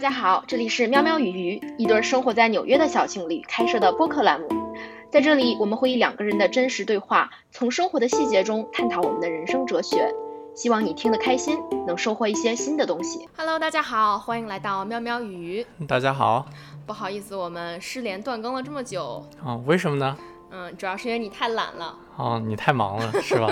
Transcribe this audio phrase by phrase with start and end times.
[0.00, 4.48] 家好，这里是喵喵与鱼，一对生活在纽约的小情侣开设的播客栏目。
[5.10, 10.10] 在这里，我们会以两个人的真实对话，从生活的细节中探讨我们的人生哲学。
[10.54, 13.28] 希望你听得开心，能收获一些新的东西。
[13.36, 15.66] Hello，大家好，欢迎来到喵喵与鱼。
[15.86, 16.46] 大家好，
[16.86, 19.22] 不好意思，我们失联断更了这么久。
[19.44, 20.16] 啊，为什么呢？
[20.50, 21.96] 嗯，主要是因为你太懒了。
[22.16, 23.48] 哦，你太忙了， 是吧？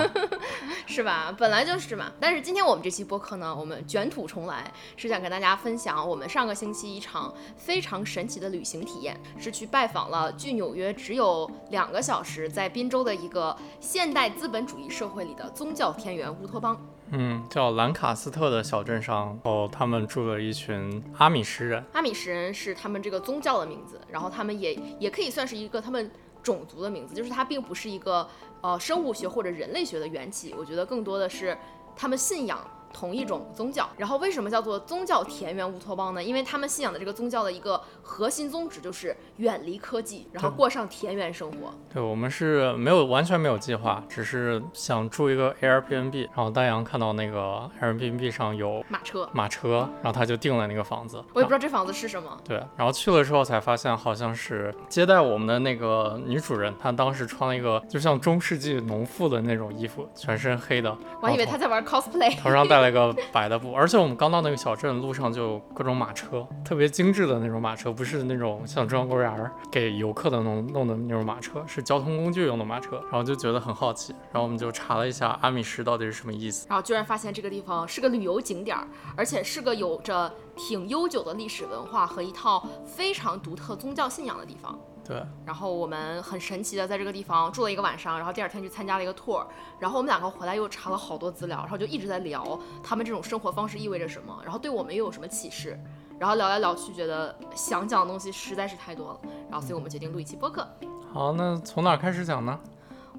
[0.85, 1.33] 是吧？
[1.37, 2.11] 本来就是嘛。
[2.19, 16.79] 但是今天我们这期播客呢，我们卷土重来，是想跟大家分享我们上个星期一场非常神奇的旅行体验，是去拜访了距纽约只有两个小时，在宾州的一个现代资本主义社会里的宗教田园乌托邦。
[17.11, 21.83] 嗯，叫兰卡斯特的小镇上，哦，他们住了一群阿米什人。
[21.93, 26.11] 阿米什人是他们这个宗教的名字，然后他们也也可以算是一个他们。
[26.41, 28.27] 种族的名字，就是它并不是一个
[28.61, 31.57] 呃生物学或者人类学的缘起，我觉得更多的是
[31.95, 32.59] 他们信仰。
[32.91, 36.23] 同一种宗教，然后为什么叫做宗教田园乌托邦呢？
[36.23, 41.73] 因为他们信仰的这个宗教的一个核心宗旨就是远离科技，然后过上田园生活。
[41.93, 51.23] 对我们是没有完全没有计划，只是想住一个 Airbnb，然后丹阳看到那个 Airbnb 上有马车，马车，然后他就订了那个房子。
[51.33, 52.35] 我也不知道这房子是什么。
[52.43, 60.95] 对，然后去了之后才发现，好像是接待我们的那个女主人，她当时穿了一个就像中世纪农妇的那种衣服，全身黑的。
[61.21, 62.78] 我还以为她在玩 cosplay，头上戴。
[62.79, 73.01] 带了个白的布，而且我们刚到那个小镇，路上就有各种马车，特别精致的那种马车，不是那种像中央公园给游客的弄弄的那种马车，是交通工具用的马车。
[73.11, 78.77] 然后就觉得很好奇，然后我们就查了一下阿米什到底是什么意思，然后居然发现这个地方是个旅游景点，
[79.15, 84.79] 而且是个有着挺悠久的历史文化和一套非常独特宗教信仰的地方。
[85.09, 89.43] 对，然后我们很神奇的在这个地方住了一个晚上，然后第二天去参加了一个 tour，
[89.79, 95.75] 然后我们两个回来又查了好多资料，然后就一直在聊他们这种生活方式意味着什么，然后对我们又有什么启示，
[96.19, 99.19] 然后聊来聊去觉得想讲的东西实在是太多了，
[99.49, 100.67] 然后所以我们决定录一期播客。
[101.11, 102.59] 好，那从哪开始讲呢？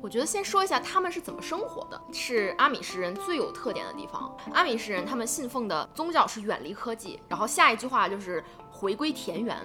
[0.00, 4.32] 我觉得先说一下他们是怎么生活的，是阿米什人最有特点的地方。
[4.52, 9.56] 阿米什人他们信奉的宗教是远离科技，然后下一句话就是回归田园。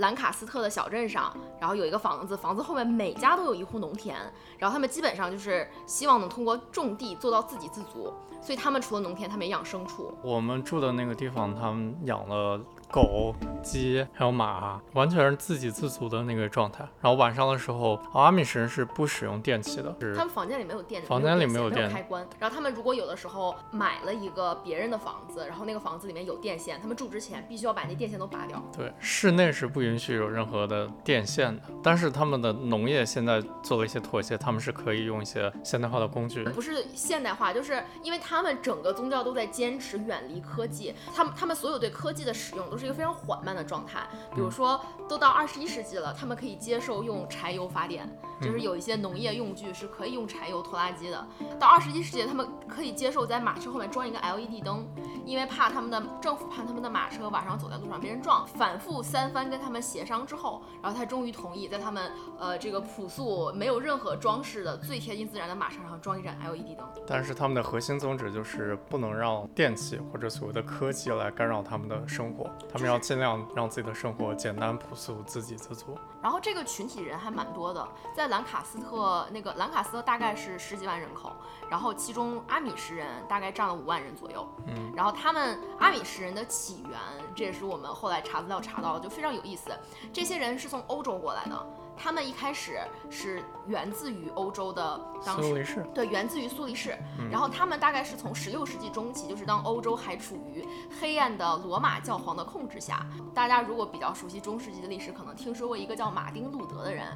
[0.00, 4.16] 兰卡斯特的小镇上，然后有一个房子，房子后面每家都有一户农田，
[4.58, 8.12] 然后他们基本上就是希望能通过种地做到自给自足，
[8.42, 10.12] 所以他们除了农田，他们也养牲畜。
[10.22, 12.60] 我们住的那个地方，他们养了。
[12.90, 16.80] 狗、鸡还有马，完全是自给自足的那个状态。
[17.00, 22.26] 然后晚上的时候，阿米什人是不使用电器的，是他们房间里没有电，房间里没有电开关。
[22.38, 28.60] 然后他们如果有的时候买了一个别人的房子，然后那个房子里面有电线，他们住之前必须要把那电线都拔掉。
[28.76, 31.62] 对，室内是不允许有任何的电线的。
[31.82, 42.79] 但是他们的农业现在做了一些妥协，他们是可以用一些现代化的工具，不是现代化，就是因为他们整个宗教都在坚持远离科技，他们他们所有对科技的使用都。
[42.79, 44.00] 是一个非常缓慢的状态，
[44.34, 48.08] 比如说都到二十一世纪了，他们可以接受用柴油发电，
[48.40, 51.26] 就是有一些农业用具是可以用柴油拖拉机的。
[51.58, 54.86] 到二十一世纪，他们可以接受在马车后面装一个 LED 灯，
[55.24, 58.46] 因为怕他们的政府怕他们的马车晚上走在路上被人撞。
[58.46, 66.86] 反复三番跟他们协商之后，然后他终于同意在他们呃这个朴素没有任何装饰的最贴近自然的马车上装一盏 LED 灯。
[67.06, 72.50] 但是他们的核心宗旨就是不能让电器或者所谓的科技来干扰他们的生活。
[72.72, 75.98] 他们要尽量让自己的生活简单朴素、自给自足。
[76.22, 81.32] 然后这个群体人还蛮多的，在兰卡斯特那个兰卡斯特大概是十几万人口，
[81.68, 84.46] 然后其中阿米什人大概占了五万人左右。
[84.66, 86.98] 嗯，然后他们阿米什人的起源，
[87.34, 89.70] 这也是我们后来查资料查到的，就非常有意思。
[90.12, 91.66] 这些人是从欧洲过来的。
[92.02, 92.80] 他们一开始
[93.10, 96.96] 是源自于欧洲的，当时对，源自于苏黎世。
[97.30, 100.66] 然后他们大概是从十六世纪中期，就是当欧洲还处于
[100.98, 103.06] 黑暗的罗马教皇的控制下。
[103.34, 107.06] 大家如果比较熟悉中世纪的历史，可能听说过一个叫马丁·路德的人。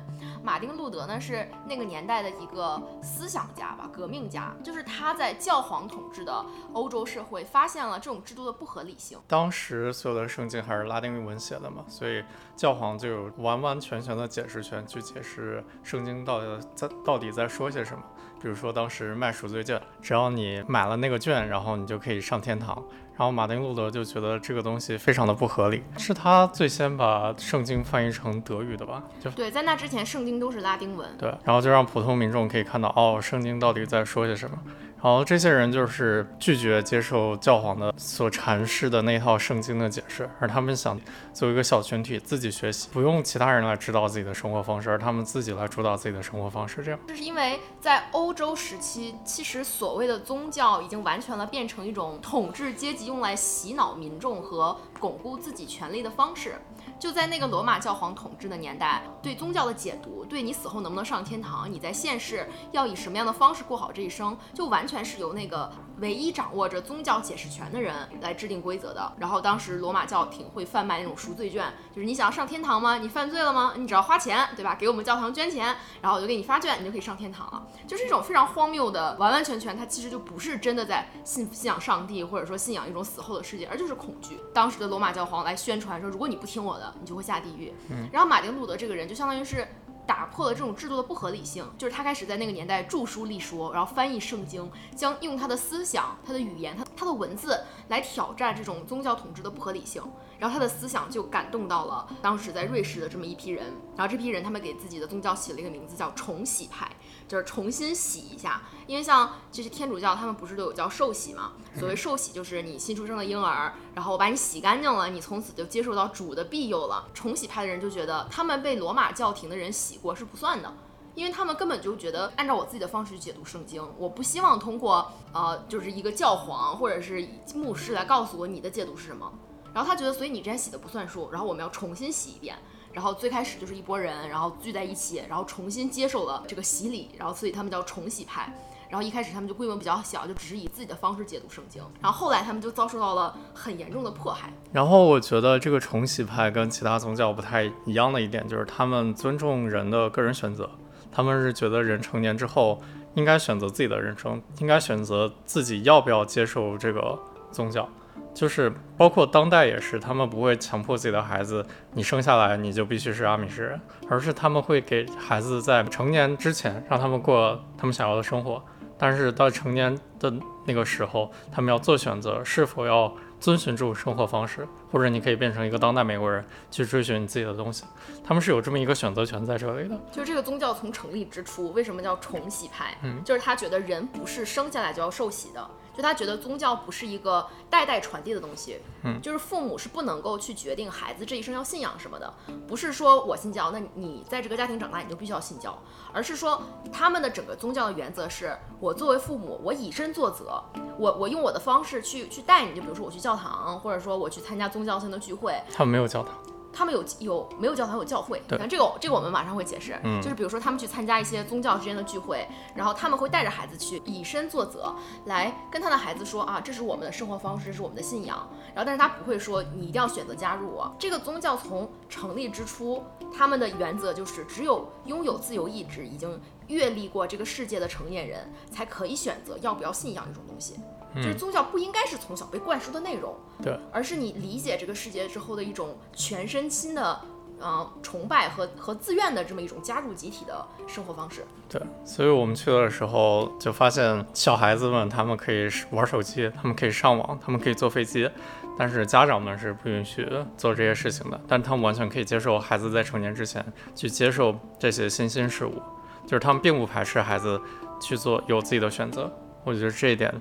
[0.43, 4.55] 马丁·路德呢是那个年代的一个思想家吧，革命家。
[4.63, 6.45] 就是他在教皇统治的
[6.75, 9.19] 欧洲社会发现了这种制度的不合理性。
[9.27, 12.23] 当时所有的圣经还是拉丁文写的嘛，所以
[12.57, 14.85] 教皇就有完完全全的解释权。
[14.87, 18.03] 去解释圣经到底在到底在说些什么，
[18.41, 22.83] 比如说当时卖赎罪券，只要你买了那个券，然后你就可以上天堂。
[23.17, 29.01] 然后马丁路德就觉得这个东西非常的不合理，是他最先把圣经翻译成德语的吧？
[29.21, 31.09] 就对，在那之前圣经都是拉丁文。
[31.17, 34.59] 对，然后就让普通民众可以看到，哦，圣经到底在说些什么。
[35.05, 40.99] 好这些人就是拒绝接受教皇的所阐释的那套圣经的解释，而他们想
[41.31, 46.83] 做一个小群体自己学习，不用其他人来指导自己的生活方式，而他们自己来主导自己的生活方式。
[46.83, 54.75] 这样，这是因为在欧洲时期，其实所谓的宗教已经完全了变成一种统治阶级用来洗脑民众和
[55.05, 56.59] 巩固自己权力的方式。
[56.99, 69.13] 就在那个罗马教皇统治的年代，对宗教的解读，对你死后能不能上天堂，你在现世要以什么样的方式过好这一生，就完全是由那个唯一掌握着宗教解释权的人来制定规则的。
[69.19, 72.97] 然后当时罗马教廷会贩卖那种赎罪券，就是你想要上天堂吗？
[72.99, 73.75] 你犯罪了吗？
[73.77, 74.75] 你只要花钱，对吧？
[74.75, 77.67] 给我们教堂捐钱，然后我就给你发券，你就可以上天堂了。
[77.87, 84.41] 就是一种非常荒谬的，完完全全它其实就不是真的在信信仰上帝，或者说信仰一种死后的世界，而就是恐惧。
[84.55, 86.85] 当时的罗马教皇来宣传说，如果你不听我的。
[87.01, 87.73] 你就会下地狱。
[88.13, 89.67] 然后马丁路德这个人就相当于是
[90.07, 97.59] 打破了这种制度的不合理性，就是他开始在那个年代著书立说，然后翻译圣经，将用他的思想、他的语言、他他的文字
[97.89, 100.03] 来挑战这种宗教统治的不合理性。
[100.39, 106.91] 然后他的思想就感动到了当时在瑞士的这么一批人，然后这批人他们给自己的宗教起了一个名字叫重洗派。
[107.27, 111.53] 就是重新洗一下，因为像这些天主教，他们不是都有叫受洗吗？
[111.75, 117.09] 所谓受洗，就是你新出生的婴儿，然后我把你洗干净了，你从此就接受到主的庇佑了。
[117.15, 120.71] 重洗派的人就觉得，他们被罗马教廷的人洗过是不算的，
[121.15, 129.33] 因为他们根本就觉得按照我自己的方式去解读圣经，我不希望通过呃，就是一个教皇或者是牧师来告诉我你的解读是什么。
[129.75, 132.57] 然后他觉得，所以你之前洗的不算数，然后我们要重新洗一遍。
[132.93, 138.55] 然后最开始就是一拨人，然后聚在一起，然后重新接受了这个洗礼，然后所以他们叫重洗派。
[138.89, 141.83] 然后一开始他们就规模比较小，就只是以自己的方式解读圣经。
[142.01, 144.53] 然后后来他们就遭受到了很严重的迫害。
[144.71, 150.71] 然后我觉得这个重洗派跟其他宗教不太一样的一点，就是他们尊重人的个人选择。
[151.11, 152.81] 他们是觉得人成年之后
[153.15, 157.19] 应该选择自己的人生，应该选择自己要不要接受这个
[157.51, 157.89] 宗教。
[158.35, 168.63] 就是包括当代也是，他们不会强迫自己的孩子，你生下来你就必须是阿米什人，而是他们会给孩子在成年之前让他们过他们想要的生活，
[168.99, 170.33] 但是到成年的
[170.67, 177.85] 那个时候，他们要做选择，是否要遵循这种生活方式，或者你可以变成一个当代美国人去追寻你自己的东西，
[178.25, 179.97] 他们是有这么一个选择权在这里的。
[180.11, 182.97] 就是这个宗教从成立之初，为什么叫重洗派？
[183.03, 185.71] 嗯，就是他觉得人不是生下来就要受洗的。
[185.97, 192.33] 就他觉得宗教不是一个代代传递的东西，嗯，就是父母是不能够去决定孩子这一生要信仰什么的，
[192.67, 195.79] 不是说我信教，那你在这个家庭长大你就必须要信教，
[196.13, 196.63] 而是说
[196.93, 200.63] 他们的整个宗教的原则是我作为父母，我以身作则，
[200.99, 206.35] 我我用我的方式去去带你，就比如说我去教堂，或者说我去参加宗教性的聚会，他们没有教堂。
[206.75, 208.43] 他们有有没有教堂有教会？
[208.49, 209.99] 反正这个这个我们马上会解释。
[210.03, 214.95] 嗯，就是比如说他们去参加一些宗教之间的聚会，然后他们会带着孩子去以身作则，
[215.27, 218.49] 来跟他的孩子说啊，这是我们的生活方式，这是我们的信仰。
[218.75, 220.93] 然后但是他不会说你一定要选择加入我。
[220.99, 230.75] 这个宗教从成立之初，他们的原则就是只有拥有自由意志、已经阅历过这个世界的成年人，才可以选择要不要信仰这种东西。
[231.17, 237.21] 就是宗教不应该是从小被灌输的内容，对，而是你理解这个世界之后的一种全身心的，
[237.61, 241.45] 呃，崇拜和和自愿的这么一种加入集体的生活方式。
[241.69, 248.29] 对，所以我们去的时候就发现小孩子们他们可以玩手机，他们可以上网，他们可以坐飞机，
[248.77, 251.41] 但是家长们是不允许做这些事情的。
[251.47, 253.65] 但他们完全可以接受孩子在成年之前
[253.95, 255.81] 去接受这些新兴事物，
[256.25, 257.61] 就是他们并不排斥孩子
[258.01, 259.33] 去做有自己的选择。
[259.63, 260.35] 我觉得这一点。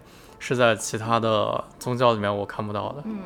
[0.43, 3.01] 是在其他的宗教里面我看不到的。
[3.05, 3.21] 嗯，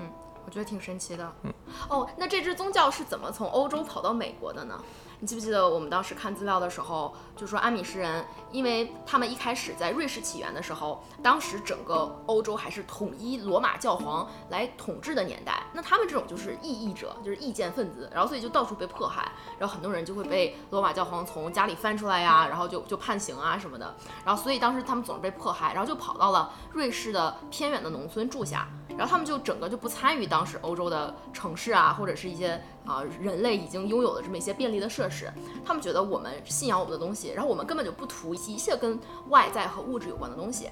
[0.58, 1.32] 觉得挺神奇的。
[1.44, 1.54] 嗯，
[1.88, 4.82] 哦，那这支宗教是怎么从欧洲跑到美国的呢？
[5.20, 32.60] 你记不记得我们当时看资料的时候，就说阿米什人，因为他们一开始在瑞士起源的时候，当时整个欧洲还是统一罗马教皇来统治的年代，那他们这种就是异议者，就是意见分子，然后所以就到处被迫害，然后很多人就会被罗马教皇从家里翻出来呀，然后就就判刑啊什么的，然后所以当时他们总是被迫害，然后就跑到了瑞士的偏远的农村住下，然后他们就整个就不参与当是欧洲的城市啊，或者是一些。
[32.88, 35.30] 啊，人类已经拥有的这么一些便利的设施，
[35.66, 40.70] 他们觉得我们信仰我们的东西，然后我们根本就不图一切跟外在和物质有关的东西，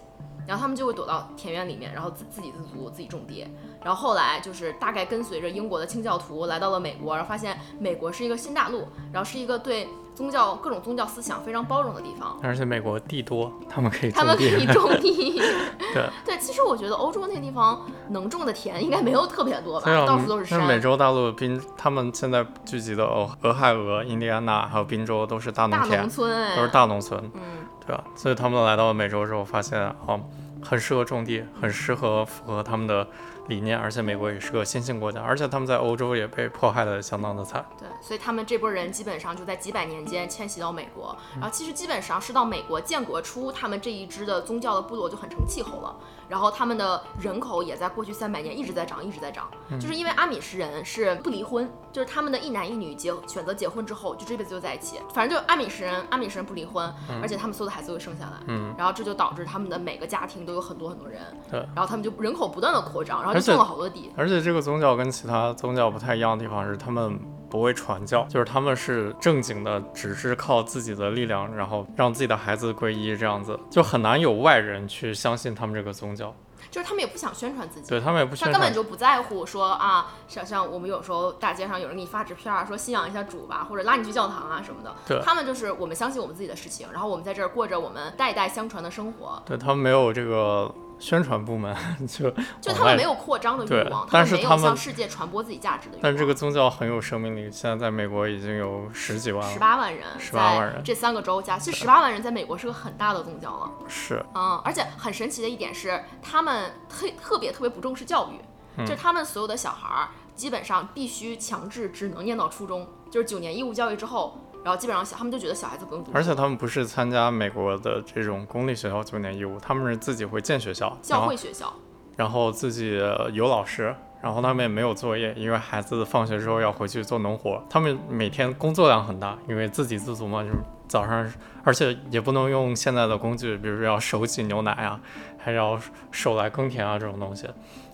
[0.48, 3.46] 然后他们就会躲到田园里面，然后自自给自足，自己种地，
[3.84, 9.90] 然后后来就是大概跟随着英国的清教徒来到了美国，然后发现美国是一个新大陆，然后是一个对。
[10.16, 15.40] 宗教各种宗教思想非常包容的地方，而且美国地多，他们可以他们可以种地。
[15.94, 20.66] 对对，其实我觉得欧洲那地方能种的田应该没有特别多吧，到处都是山。
[20.66, 27.20] 美洲大陆宾，他们现在聚集的俄俄亥俄、印第安纳还有宾州都是大农田，村，都是大农村。
[27.34, 27.42] 嗯，
[27.86, 28.04] 对吧？
[28.16, 30.20] 所以他们来到美洲之后，发现哦，
[30.64, 33.08] 很适合种地，很适合符合他们的
[33.48, 37.64] 理念，而且美国也是个新兴国家，而且他们在欧洲也被迫害的相当的惨。
[37.78, 45.96] 对，所以他们这波人基本上就在几百年间迁徙到美国，然后其实基本上是到美国建国初，他们这一支的宗教的部落就很成气候了。
[46.28, 49.48] 然后他们的人口也在过去三百年一直在涨，一直在涨，
[49.80, 56.92] 就是因为阿米什人是不离婚，就是他们的一男一女结选择结婚之后就这辈子就在一起，反正就阿米什人，阿米什人不离婚，
[57.22, 67.20] 而且他们所有的孩子都会生下来，嗯，然后这就导致他们的每个家庭都有很多很多人，对，然后他们就人口不断的扩张，然后就种了好多地，而且这个宗教跟其他宗教不太一样的地方是他们。
[67.56, 76.36] 不会传教，就是他们是正经的，只是靠自己的力量，然后让自己的孩子皈依，这样子就很难有外人去相信他们这个宗教。
[76.72, 84.94] 就是他们也不想宣传自己，对他们也不宣传，他根本就不在乎说啊，像像我们有时候大街上有人给你发纸片儿，说信仰一下主吧，或者拉你去教堂啊什么的。
[85.08, 89.42] 对，他们就是我们相信我们自己的事情，然后我们在这儿过着我们代代相传的生活。
[89.46, 90.74] 对他们没有这个。
[90.98, 91.76] 宣传部门
[92.08, 96.02] 就就他们没有扩张的欲望，但是他们向世界传播自己价值的欲望。
[96.02, 103.72] 但这个宗教很有生命力，现在在美国已经有十几万、十八万人，十八万人，这三个州加，其实十八万人在美国是个很大的宗教了。
[103.88, 114.40] 是，嗯，而且很神奇的一点是，他们特特别特别不重视教育，就是他们所有的小孩儿基本上必须强制只能念到初中，就是九年义务教育之后。
[114.66, 121.72] 然后基本上小他们就觉得小孩子不用读，而且他们不是参加美国的这种公立学校九年义务，他们是自己会建学校，教会学校，
[122.16, 123.00] 然后自己
[123.34, 130.56] 有老师，然后他们也没有作业，因为孩子放学之后要回去做农活，他们每天工作量很大，因为自给自足嘛，就是
[130.88, 131.32] 早上，
[131.64, 135.00] 而且也不能用现在的工具，比如说要手挤牛奶啊，
[135.38, 135.80] 还要
[136.10, 137.48] 手来耕田啊这种东西，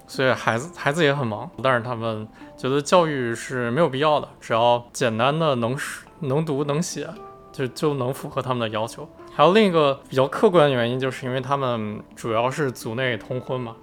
[0.08, 2.25] 所以孩子孩子也很忙，但是他们
[2.56, 5.78] 觉得教育是没有必要的，只要简单的能
[6.22, 7.08] 能读能写，
[7.51, 9.08] 就就能符合他们的要求。
[9.34, 13.75] 还有另一个比较客观的原因，就是因为他们主要是族内通婚嘛，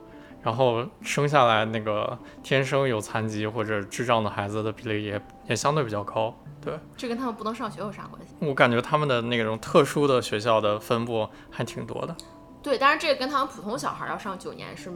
[0.42, 6.34] 然后生下来那个天生有残疾或者智障的孩子的比例也也相对比较高。
[6.60, 8.34] 对，这跟他们不能上学有啥关系？
[8.40, 12.14] 我感觉他们的那种特殊的学校的分布还挺多的。
[12.60, 14.90] 对，但是这个跟他们普通小孩要上九年是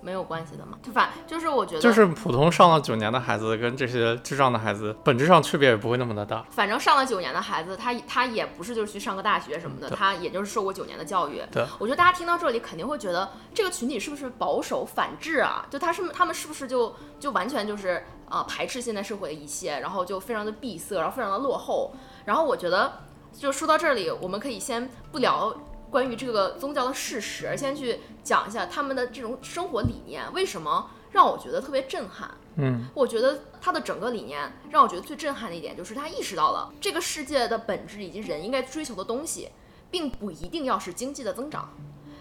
[0.00, 0.78] 没有关系的嘛？
[0.82, 6.44] 就反就是我觉得，就是普通上了九年的孩子跟这些智障的孩子本质上区别也不会那么的大。
[6.50, 11.42] 反正上了九年的孩子，他他也不是就是去上个大学什么的，他也就是受过九年的教育。
[11.52, 15.66] 对，我觉得大家听到这里肯定会觉得这个群体是不是保守反智啊？
[15.70, 21.92] 就他是他们是不是就就完全就是呃排斥现代社会的一切，然后就非常的闭塞，然后非常的落后。
[22.24, 22.92] 然后我觉得
[23.32, 25.54] 就说到这里，我们可以先不聊。
[25.90, 32.30] 关于这个宗教的事实，先去讲一下他们的这种生活理念，为什么让我觉得特别震撼？
[32.56, 39.48] 嗯，我觉得他的整个理念让我觉得最震撼的一点，就是他意识到了这个世界的本质以及人应该追求的东西，
[39.90, 41.72] 并不一定要是经济的增长，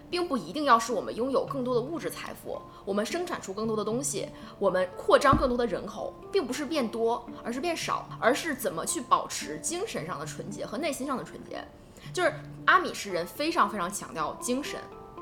[0.10, 11.68] 并不一定要是我们拥有更多的物质财富，我们生产出更多的东西，我们扩张更多的人口，并不是变多，而是变少，而是怎么去保持精神上的纯洁和内心上的纯洁。
[12.14, 12.34] 就是
[12.66, 14.80] 阿米什人非常非常强调精神，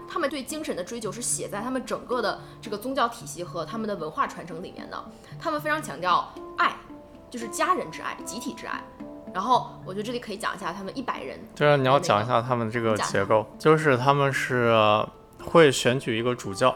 [0.09, 5.03] 他们对精神的追求是写在他们整个的这个宗教体系和他们的文化传承里面的。
[5.39, 6.75] 他们非常强调爱，
[7.29, 8.81] 就是家人之爱、集体之爱。
[9.33, 11.39] 然后我觉得这里可以讲一下他们一百人。
[11.53, 14.73] 就是，你要讲一下他们这个结构，就是他们是
[15.43, 16.75] 会选举一个主教，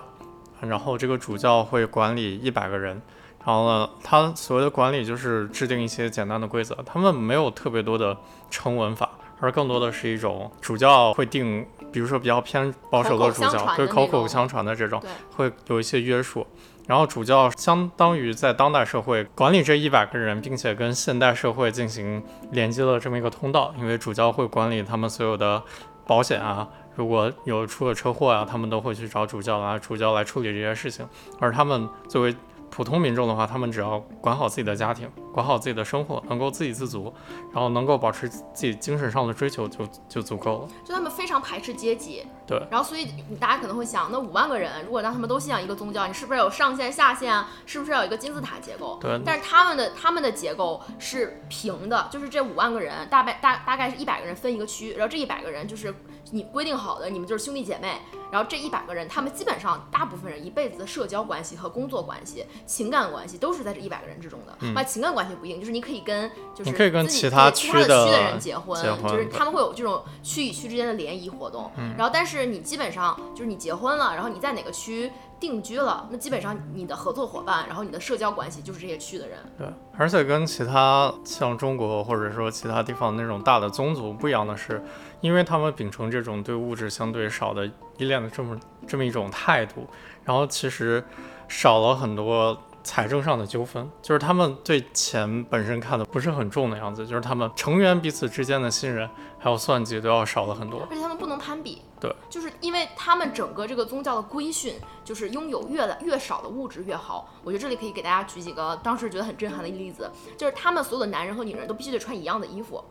[0.59, 3.01] 然后这个主教会管理一百个人，
[3.43, 8.15] 然后呢，他所谓的管理就是制定一些简单的规则，他们没有特别多的
[8.51, 9.09] 成文法。
[9.41, 15.03] 而更多的是一种主教会定，比如说比较偏保守的主教，对口口相传的这种，
[15.35, 16.47] 会有一些约束。
[16.87, 22.21] 然后主教相当于在当代社会管理这一百个人，并且跟现代社会进行
[22.51, 25.61] 连接的这么一个通道，因为主教会管理他们所有的
[26.05, 31.07] 保险啊，如果有出了车祸啊，他们都会去找主教啊，主教来处理这些事情。
[31.39, 32.35] 而他们作为
[32.71, 37.13] 普通民众的话，他们只要管好自己的家庭，管好自己的生活，能够自给自足，
[37.51, 40.67] 然后能够保持自己精神上的追求，就就足够了。
[40.85, 42.57] 就他们非常排斥阶级，对。
[42.71, 43.09] 然后，所以
[43.39, 47.49] 大家可能会想，那五万个人，如果让他们都信仰一个宗教，你是不是有上限下限啊？
[47.65, 48.97] 是不是要有一个金字塔结构？
[49.01, 49.19] 对。
[49.25, 55.93] 但是他们的他们的结构是平的，就是这五万个人，大概大大概是一百个人分一个区，然后这一百个人就是
[56.31, 57.97] 你规定好的，你们就是兄弟姐妹。
[58.31, 62.45] 然后这一百个人，他们基本上大部分人一辈子的社交关系和工作关系。
[62.65, 71.71] 情感关系都是在这一百个人之中的，那情感关系不一定，就是你可以跟就是你可以跟其他其他的区的人结婚，就是他们会有这种区与区之间的联谊活动。
[71.97, 79.37] 然后，但是你基本上就是你结婚了，然后你在哪个区定居了，那基本上你的合作伙伴，然后你的社交关系就是这些区的人。
[79.57, 84.83] 对，而且跟其他像中国或者说其他地方那种大的宗族不一样的是，
[85.19, 87.65] 因为他们秉承这种对物质相对少的
[87.97, 89.87] 依恋的这么这么一种态度，
[90.23, 91.03] 然后其实
[91.51, 100.87] 少了很多财政上的纠纷，就是他们对钱本身看的不是很重的样子，就是他们成员彼此之间的信任还有算计都要少了很多。
[100.89, 107.29] 而且他们不能攀比，对，就是因为他们整个这个宗教的规训，就是拥有越来越少的物质越好。
[107.43, 112.81] 我觉得这里可以给大家举几个当时觉得很震撼的例子，就是他们所有的男人和女人都必须得穿一样的衣服。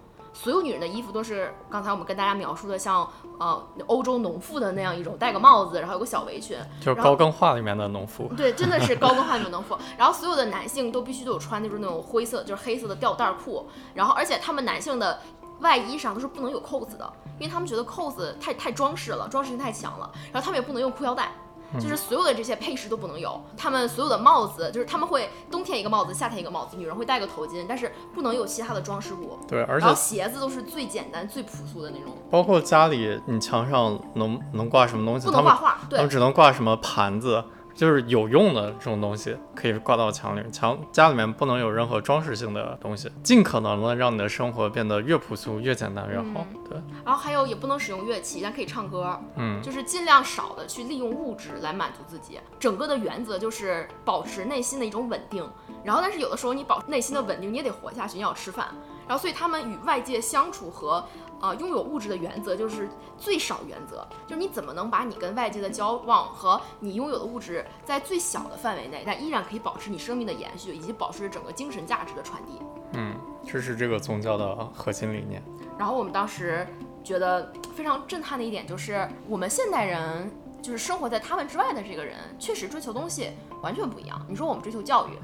[0.43, 3.07] 所有女人的衣服都是刚才我们跟大家描述的，像
[3.39, 8.27] 呃欧洲农妇的那样一种，戴个帽子，然后有个小围裙，就是高跟画里面的农妇。
[8.35, 9.77] 对，真的是高跟画里面的农妇。
[9.99, 13.69] 然后所有的男性都必须都有穿那种那种灰色，就是黑色的吊带裤。
[13.93, 15.21] 然后而且他们男性的
[15.61, 20.11] 外衣上都是不能有扣子的，因为他们觉得扣子太太装饰了，装饰性太强了。
[20.33, 21.31] 然后他们也不能用裤腰带。
[21.79, 29.39] 就是所有的这些配饰都不能有，他们所有的帽子，就是他们会冬天一个帽子，夏天一个帽子，女人会戴个头巾，但是不能有其他的装饰物。
[29.47, 32.17] 对，而且鞋子都是最简单、最朴素的那种。
[32.31, 35.27] 包括家里，你墙上能能挂什么东西？
[35.27, 37.45] 不能画画，他们只能挂什么盘子。
[37.81, 46.47] 就是有用的这种东西可以挂到墙里面，墙家里面不能有任何装饰性的东西，尽可能的让你的生活变得越朴素、越简单越好。
[46.69, 49.19] 对，然后还有也不能使用乐器，但可以唱歌。
[49.37, 52.39] 嗯，就是尽量少的去利用物质来满足自己。
[52.59, 55.43] 整个的原则就是保持内心的一种稳定。
[55.83, 58.69] 然后，但是有的时候你保内心的稳定，你也得活下去，你要吃饭。
[59.09, 61.03] 然后，所以他们与外界相处和。
[61.41, 72.61] 啊，拥有物质的原则就是最少原则，就是你怎么能把你跟外界的交往和你拥有的物质在最小的范围内，但依然可以保持你生命的延续，以及保持整个精神价值的传递。
[72.93, 73.15] 嗯，
[73.47, 75.43] 这是这个宗教的核心理念。
[75.79, 76.67] 然后我们当时
[77.03, 80.31] 觉得非常震撼的一点就是，我们现代人
[80.61, 83.31] 就是生活在他们之外的这个人，确实追求东西
[83.63, 84.21] 完全不一样。
[84.29, 85.19] 你说我们追求教育，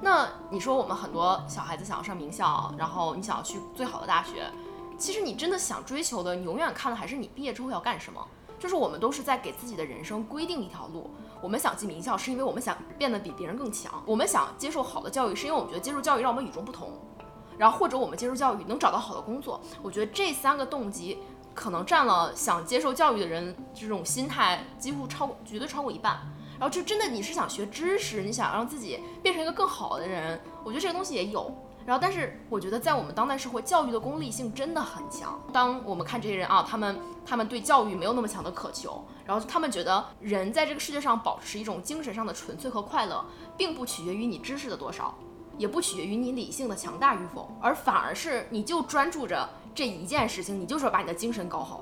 [0.00, 4.50] 那你说我们很多小孩子想要上名校，然后你想要去最好的大学。
[4.98, 8.26] 其实你真的想追求的，你永远看的还是你毕业之后要干什么。
[8.58, 11.08] 就是我们都是在给自己的人生规定一条路。
[11.40, 14.02] 我们想进名校，是因为我们想变得比别人更强。
[14.04, 16.90] 我们想接受好的教育，是因为我们觉得接受教育让我们与众不同。
[17.56, 19.60] 然后或者我们接受教育能找到好的工作。
[19.80, 21.18] 我觉得这三个动机
[21.54, 26.18] 可能占了想接受教育的人这种心态几乎超过绝对超过一半。
[26.58, 31.54] 然后就真的你是想学知识，你想让自己变成一个更好的人，我觉得这个东西也有。
[31.88, 35.40] 然后，但是我觉得，在我们当代社会，教育的功利性真的很强。
[35.54, 43.24] 当我们看这些人啊，他们他们对教育没有那么强的渴求，然后他们觉得人在这个世界上保持一种精神上的纯粹和快乐，
[43.56, 45.14] 并不取决于你知识的多少，
[45.56, 51.80] 也不取决于你理性的强大与否，而反而是你就专注着这一件事情，你就是要把你的精神搞好，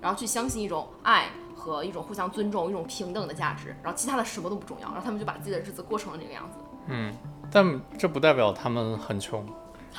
[0.00, 6.58] 然后去相信一种爱和一种互相尊重、一种平等的价值，然后其他的什么都不重要，然后他们就把自己的日子过成了这个样子。
[6.86, 7.12] 嗯。
[7.50, 9.40] 但这不代表他们很穷，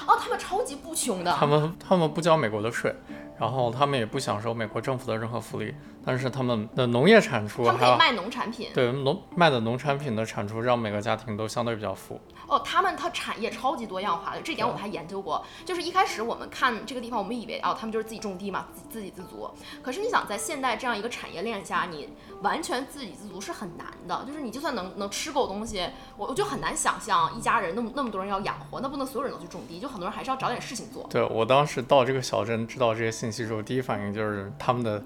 [0.07, 1.33] 哦，他们超级不穷的。
[1.33, 2.95] 他们他们不交美国的税，
[3.39, 5.73] 然后他们也不享受美国政府的任何福利。
[6.03, 12.19] 但是他们的农业产出，他们可以卖农产品，对农卖的农产品的产出，让每个家庭都相对比较富。
[12.47, 15.45] 哦，他们它产业超级多样化的，这点我们还研究过。
[15.63, 19.49] 就是一开始我们看这个地方，我们以为哦，他们就是自己种地嘛，自自给自足。
[19.81, 22.09] 可是你想，在现代这样一个产业链下，你
[22.41, 24.25] 完全自给自足是很难的。
[24.27, 25.87] 就是你就算能能吃够东西，
[26.17, 31.07] 我我就很难想象一家人那么那么多人要养活，那不能所有人都去种地，就很多人还是要找点事情做。
[31.09, 35.01] 对我当时到这个小镇知道这些信息之后，第一反应就是他们的。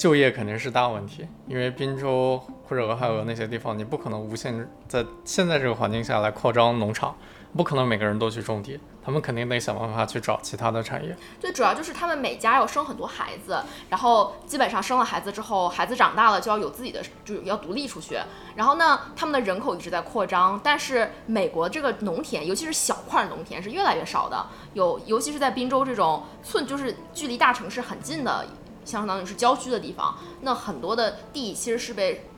[0.00, 7.14] 就业肯定是大问题，因为滨州或者俄亥俄那些地方，你不可能无限在现在这个环境下来扩张农场，
[7.54, 11.14] 不可能每个人都去种地，他们肯定得想办法去找其他的产业。
[11.38, 18.18] 最主要就是他们每家要生很多孩子，然后基本上生了孩子之后，孩子长大了就要有自己的，就要独立出去。
[18.56, 28.46] 然后呢，他们的人口一直在扩张，但是美国这个农田，尤其是小块农田是越来越少的，有尤其是在滨州这种寸就是距离大城市很近的。
[28.84, 32.28] 相当于是郊区的地方，那很多的地其实是被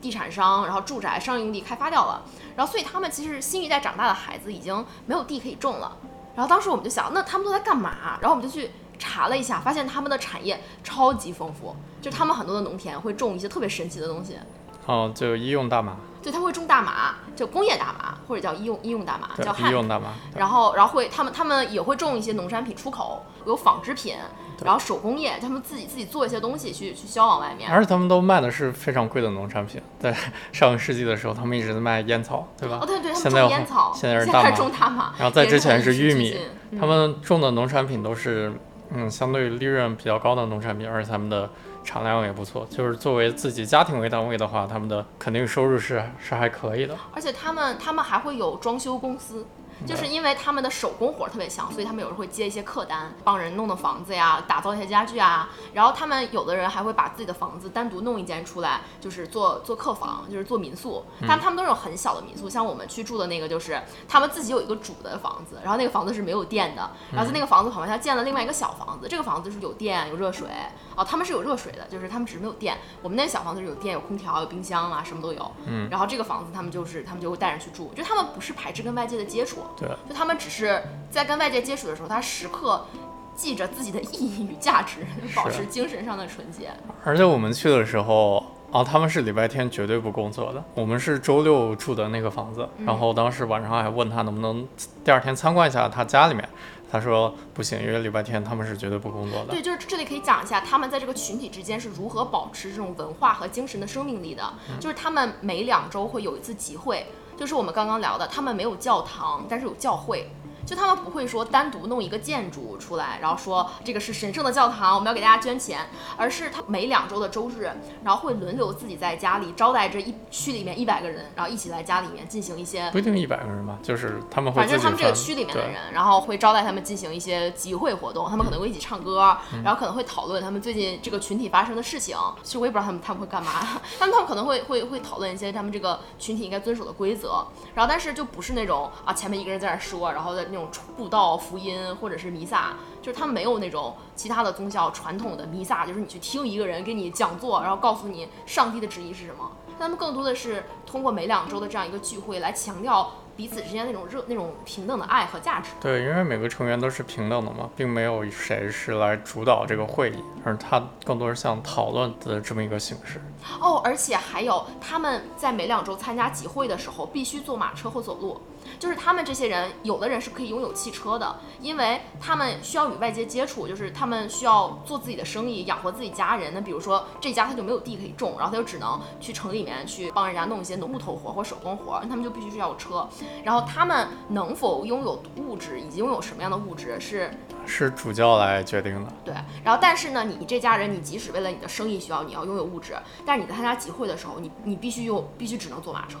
[0.00, 2.22] 地产商、然后住宅、商业用地开发掉了，
[2.56, 5.96] 然后所以他们其实新一代长大的孩子已经没有地可以种了。
[6.36, 8.16] 然后当时我们就想，那他们都在干嘛？
[8.20, 14.38] 然后我们就去查了一下，发现他们的产业超级丰富，就他们很多的农田会种一些特别神奇的东西。
[14.86, 15.96] 哦，就医用大麻。
[16.22, 20.14] 对，他会种大麻，就工业大麻或者叫医用医用大麻，叫医用大麻。
[20.36, 24.16] 然后，然后会他们他们也会种一些农产品出口，有纺织品。
[24.64, 29.80] 然后手工业，他们自己自己做一些东西去去销往外面，而且他们都卖的是非常贵的农产品。
[30.00, 30.14] 在
[30.52, 32.78] 上个世纪的时候，他们一直在卖烟草，对吧？
[32.82, 34.42] 哦，对对，现在烟草，现在是大
[34.90, 36.36] 麻，然后在之前是玉米，
[36.78, 38.52] 他们种的农产品都是
[38.90, 41.50] 嗯相对利润比较高的农产品，而且他们的
[41.84, 42.66] 产量也不错。
[42.68, 46.96] 就是作为自己家庭为单位的话，他们的肯定收入是是还可以的。
[47.14, 49.46] 而且他们他们还会有装修公司。
[49.86, 55.50] 就是因为他们的手工活特别强，所以他们有时候会接一些客单，帮人弄弄房子呀，打造一些家具啊。
[55.72, 61.04] 然后他们有的人还会把自己的房子单独弄一间出来，就是做做客房，就是做民宿。
[61.26, 70.48] 但他们都是很小的民宿，像我们去住的那个，就是他们自己有一个主的房子，然后那个房子是没有电的，然后在那个房子旁边他建了另外一个小房子，这个房子是有电有热水
[70.96, 72.76] 哦，他们是有热水的，就是他们只是没有电。
[73.02, 75.52] 我们那小房子是有电有空调有冰箱啊，什么都有。
[75.66, 75.88] 嗯。
[75.90, 82.86] 然后这个房子他们就是他们就会带人去住，就他们不是排斥跟外界的接触，对，就他们只是在跟外界接触的时候，他时刻
[83.34, 86.70] 记着自己的意义与价值，保持精神上的纯洁。
[87.04, 90.62] 而且我们去的时候，啊，他们是礼拜天绝对不工作的。
[90.74, 94.66] 我们是周六住的那个房子，然后当时晚上还问他能不能
[95.04, 96.46] 第二天参观一下他家里面，
[96.90, 99.52] 他说不行，因为礼拜天他们是绝对不工作的。
[99.52, 104.42] 对，就是这里可以讲一下他们在这个群体之间是如何保持这种文化和精神的生命力的。
[104.80, 107.06] 就是他们每两周会有一次集会，
[107.38, 110.28] 就是我们刚刚聊的，他们没有教堂，但是有教会。
[110.68, 117.72] 就他们不会说单独弄一个建筑出来，然后说这个是神圣的教堂，我们要给大家捐钱，而是他每两周的周日，
[118.04, 132.14] 然后会轮流自己在家里招待这一区里面一百个人，然后一起来家里面进行一些不一定一百个人吧，就是他们会反正他们这个区里面的人，然后会招待他们进行一些集会活动，他们可能会一起唱歌，然后可能会讨论他们最近这个群体发生的事情。
[132.42, 133.50] 其实我也不知道他们他们会干嘛，
[133.98, 149.50] 他们他们可能会会会讨论一些他们这个群体应该遵守的规则，然后但是就不是那种啊前面一个人在那儿说，然后在那种布道、福音或者是弥撒，就是他们没有那种其他的宗教传统的弥撒，就是你去听一个人给你讲座，然后告诉你上帝的旨意是什么。
[149.78, 155.70] 他们更多的是通过每两周的这样一个聚会来强调彼此之间那种热、那种平等的爱和价值。
[155.80, 163.22] 对，因为每个成员都是平等的嘛，并没有谁是来主导这个会议，而他更多是像讨论的这么一个形式。
[163.60, 168.40] 哦，而且还有他们在每两周参加集会的时候，必须坐马车或走路。
[168.78, 176.52] 就是他们这些人，有的人是可以拥有汽车的，因为他们需要与外界接触，就是他们需要做自己的生意，养活自己家人。
[176.54, 183.08] 那比如说这家他就没有地可以种，然后他就只能去城里面去帮人家弄一些农木头活或手工活，他们就必须是要有车。
[183.44, 187.30] 然后他们能否拥有物质，以及拥有什么样的物质，是
[187.66, 189.12] 是主教来决定的。
[189.24, 196.18] 对，然后但是呢，你你这家人，你即使为了你的生意需要，你要拥有物质，但是你在参加集会的时候，你你必须用，必须只能坐马车。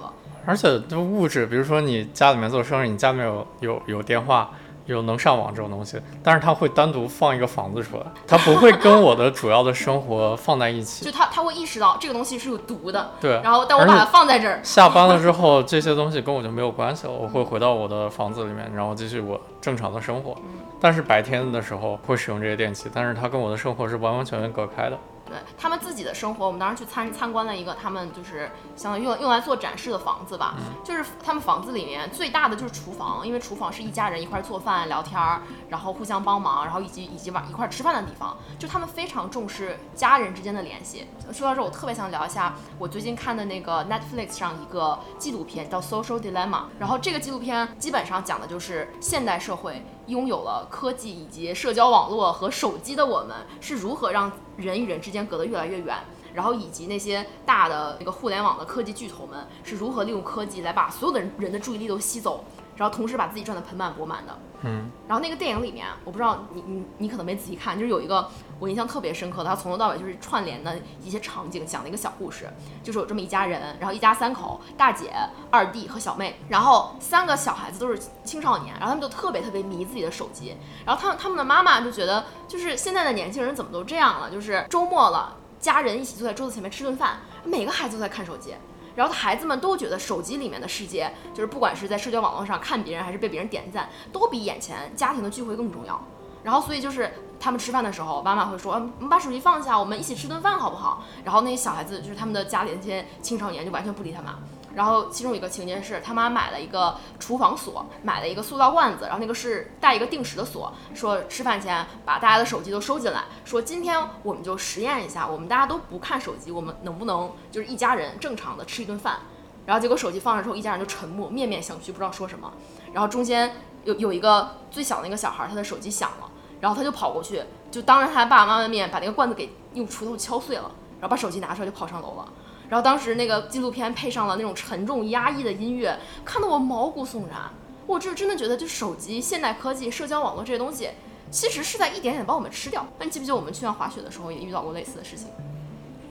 [0.48, 4.48] 而且这物质，比如说你家里面做生意，你家里面有有有电话，
[4.86, 11.04] 有能上网这种东西，但是他会单独放一个房子出来，他不会跟我的主要的生活放在一起。
[11.04, 20.34] 就他他会意识到这个东西是有毒的，对，然后但我把它放在这儿，下班了之后，这些东西跟我就没有关系了，我会回到我的房子里面，然后继续我正常的生活。
[20.80, 24.96] 但是白天的时候会使用这些电器，但是它跟我的生活是完完全全隔开的。
[25.28, 41.06] 对他们自己的生活，我们当时去参参观了一个他们就是相当于用用来做展示的房子吧，就是他们房子里面最大的就是厨房，因为厨房是一家人一块儿做饭聊天儿，然后互相帮忙，然后以及以及晚一块儿吃饭的地方，就他们非常重视家人之间的联系。
[41.32, 55.96] 说到这，我特别想聊一下我最近看的那个 Netflix 上一个纪录片叫《Social Dilemma》，然后这个纪录片基本上讲的就是现代社会拥有了科技以及社交网络和手机的我们是如何让人与人之间隔得越来越远，
[56.34, 62.44] 然后以及那些大的那个互联网的科技巨头们是如何利用科技来把所有的人人的注意力都吸走，
[62.78, 64.38] 然后同时把自己赚得盆满钵满的。
[64.62, 72.48] 嗯，然后那个电影里面，我不知道你你你可能没仔细看，就是有一个我印象特别深刻的，他从头到尾就是串联的一些场景，讲了一个小故事，
[72.82, 75.12] 就是有这么一家人，然后一家三口，大姐、
[75.50, 88.54] 二弟和小妹，然后三个小孩子都是青少年，然后他们就特别特别迷自己的手机，然后他们他们的妈妈就觉得，就是现在的年轻人怎么都这样了，就是周末了，家人一起坐在桌子前面吃顿饭，每个孩子都在看手机。
[88.98, 96.02] 然后孩子们都觉得手机里面的世界，就是不管是在社交网络上看别人，还是被别人点赞，都比眼前家庭的聚会更重要。
[96.42, 104.36] 然后所以就是他们吃饭的时候，妈妈会说：“嗯，我们把手机放下，我们一起吃顿饭好不好？”然后那些小孩子，就是他们的家里那些青少年，就完全不理他妈。
[104.74, 119.18] 然后其中一个情节是他妈买了一个厨房锁，买了一个塑料罐子，然后那个是带一个定时的锁，说吃饭前把大家的手机都收进来，说今天我们就实验一下，我们大家都不看手机，我们能不能就是一家人正常的吃一顿饭？
[119.66, 122.52] 然后结果手机放上之后，一家人就沉默，面面相觑，不知道说什么。
[122.92, 132.28] 然后中间有有一个最小的那个小孩，他的手机响了，然后他就跑过去，就当着他爸爸妈妈的面把那个罐子给用锄头敲碎了，然后把手机拿出来就跑上楼了。
[132.68, 137.38] 然后当时那个纪录片配上了那种沉重压抑的音乐，看得我毛骨悚然。
[137.86, 140.90] 我这真的觉得，就手机、现代科技、社交网络这些东西，
[141.30, 142.86] 其实是在一点点把我们吃掉。
[142.98, 145.28] 那你记不记得我们去年滑雪的时候也遇到过类似的事情？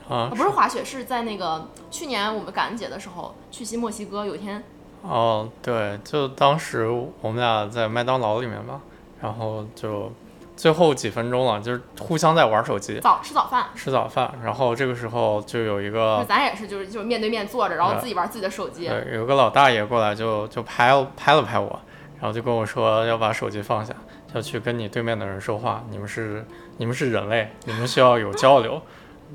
[0.10, 4.64] 啊啊，，不是滑雪，是在那个去年我们感恩节的时候去新墨西哥，有一天
[5.04, 6.88] 哦，对，就当时
[7.22, 8.82] 我们俩在麦当劳里面吧，
[9.22, 10.12] 然后就
[10.58, 18.88] 最后几分钟了，就是互相在玩手机，早吃早饭，吃早饭，然后这个时候就有一个，咱也是，就是就是面对面坐着，然后自己玩自己的手机。
[18.88, 21.80] 对，有个老大爷过来就就拍拍了拍我，
[22.20, 23.94] 然后就跟我说要把手机放下，
[24.34, 26.44] 要去跟你对面的人说话，你们是
[26.78, 28.82] 你们是人类，你们需要有交流，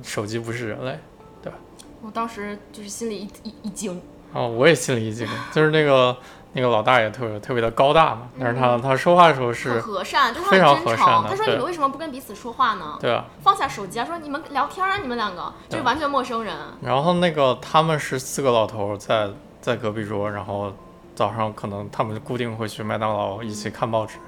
[0.03, 0.99] 手机不是人类。
[1.41, 1.53] 对，
[2.03, 4.03] 我当时就是心里一一一惊。
[4.33, 6.17] 哦，我也心里一惊，就是那个
[6.55, 11.29] 那个老大爷特别特别的高大嘛，但是他他说话的时候是很和善，非常和善的。
[11.31, 12.99] 他说你们为什么不跟彼此说话呢？
[13.01, 16.55] 对啊，放下手机啊，说你们聊天啊，你们两个就是完全陌生人。
[16.83, 20.73] 然后那个他们是四个老头在在隔壁桌，然后
[21.15, 24.19] 早上可能他们固定会去麦当劳一起看报纸、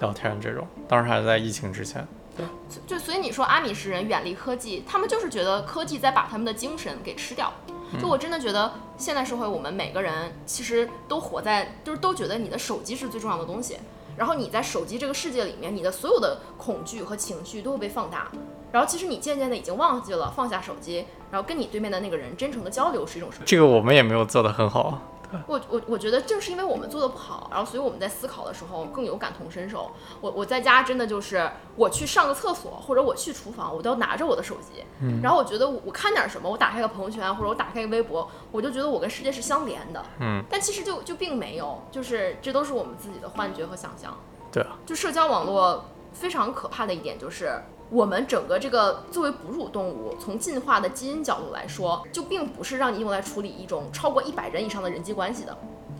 [0.00, 0.66] 聊天这种。
[0.86, 2.06] 当时还在疫情之前。
[2.36, 2.46] 对，
[2.86, 7.52] 就所以你说阿米什人远离科技，他们就是觉得科技在把他们的精神给吃掉。
[8.00, 13.76] 就我真的觉得，现代社会我们每个人其实都活在，就是都觉得你的手机是最重要的东西。
[14.16, 18.28] 然后你在手机这个世界里面，你的所有的恐惧和情绪都会被放大。
[18.70, 23.44] 然后其实你渐渐的已经忘记了放下手机，然后跟你对面的那个人真诚的交流是一种什么？
[23.44, 24.98] 这个我们也没有做得很好。
[25.46, 29.90] 我我我觉得正是因为我们做的不好，然后所以我们在思考的时候更有感同身受。
[30.20, 34.84] 我我在家真的就是我去上个厕所或者我去厨房，我都要拿着我的手机。
[35.00, 35.20] 嗯。
[35.22, 40.04] 然后我觉得我我看点什么，我打开个朋友圈或者我打开个微博，我就觉得我跟世界是相连的。
[40.20, 40.42] 嗯。
[40.50, 44.16] 但其实就就并没有，就是这都是我们自己的幻觉和想象。
[44.50, 44.78] 对啊。
[44.84, 47.62] 就社交网络非常可怕的一点就是。
[47.92, 55.54] 我们整个这个作为哺乳动物，从进化的基因角度来说，就并不是让你用来处理一种超过一百人以上的人际关系的。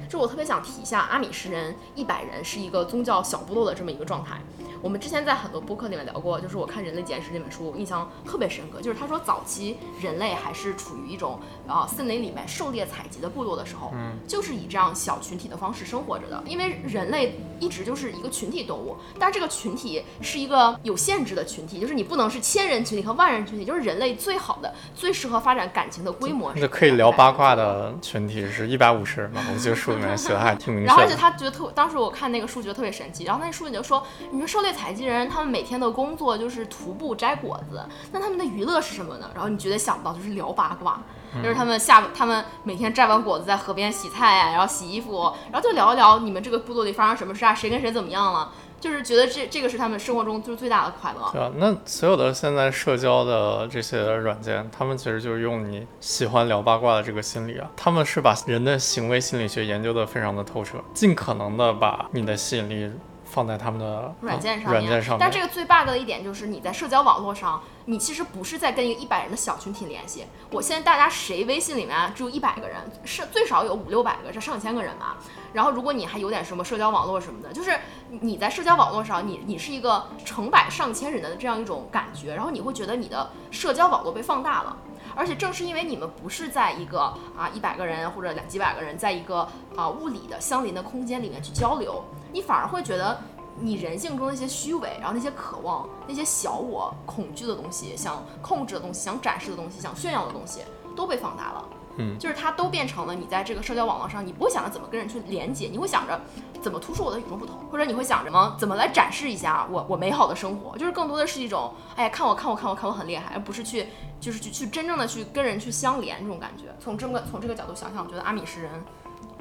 [0.08, 4.40] 就我特别想提一下，阿米什人一百人是一个宗教小部落的这么一个状态。
[4.80, 8.80] 我们之前在很多播客里面聊过，就是我看《人类简史》这本书，印象特别深刻。
[8.80, 16.42] 就是他说，早期人类还是处于一种啊森林里面狩猎采集的部落的时候，嗯，就是以这样小群体的方式生活着的。
[16.44, 26.52] 因为人类一直就是一个群体动物，但是这个群体是一个有限制的群体，就是你不能是千人群体和万人群体，就是人类最好的、最适合发展感情的规模。
[26.56, 29.40] 那可以聊八卦的群体是一百五十人嘛？
[29.52, 30.88] 我记得书里面写的还挺明确。
[30.90, 33.22] 然后而且他觉得特，当时我看那个书觉得特别神奇。
[33.24, 35.52] 然后那书里就说，你说狩猎采集人他们。
[35.52, 39.30] 每天的工作就是徒步摘果子，那他们的娱乐是什么呢？
[39.34, 40.98] 然后你绝对想不到，就是聊八卦，
[41.42, 51.30] 就是他们下他们每天摘完果子在河边洗菜啊，然后洗衣服，然后就聊一聊你们这个部落里发生什么事啊，谁跟谁怎么样了，就是觉得这这个是他们生活中就是最大的快乐。
[51.32, 62.92] 对啊，那所有的现在社交的这些软件，他们其实就是用你喜欢聊八卦的这个心理啊，他们是把人的行为心理学研究的非常的透彻，尽可能的把你的吸引力。
[63.32, 70.26] 放在他们的软件上面，但这个最 bug 的一点就是你在社交网络上，你其实不是在跟一个一百人的小群体联系。
[70.50, 75.16] 我现在大家谁微信里面只有一百个人，是最少有五六百个，这上千个人吧。
[75.54, 77.74] 然后如果你还有点什么社交网络什么的，就是
[78.10, 84.76] 你在社交网络上，你你是一个成百上千人的这样一种感觉，然后你会觉得你的社交网络被放大了。
[85.14, 87.00] 而且正是因为你们不是在一个
[87.36, 89.46] 啊一百个人或者两几百个人，在一个
[89.76, 92.02] 啊物理的相邻的空间里面去交流。
[92.32, 93.18] 你反而会觉得，
[93.58, 100.60] 你人性中那些虚伪，然后那些渴望、那些小我、恐惧的东西，想控制的东西、想展示的东西、想炫耀的东西，
[100.96, 101.68] 都被放大了。
[101.96, 106.20] 嗯，就是它都变成了你在这个社交网络上，你不会想着怎么跟人去连接，你会想着
[106.62, 113.86] 怎么突出我的与众不同，或者你会想着么怎么来展示一下我我美好的生活，就是更多的是一种，哎呀，看我看我看我看我很厉害，而不是去
[114.20, 116.64] 就是去去真正的去跟人去相连这种感觉。
[116.78, 118.70] 从这个从这个角度想想，我觉得阿米是人。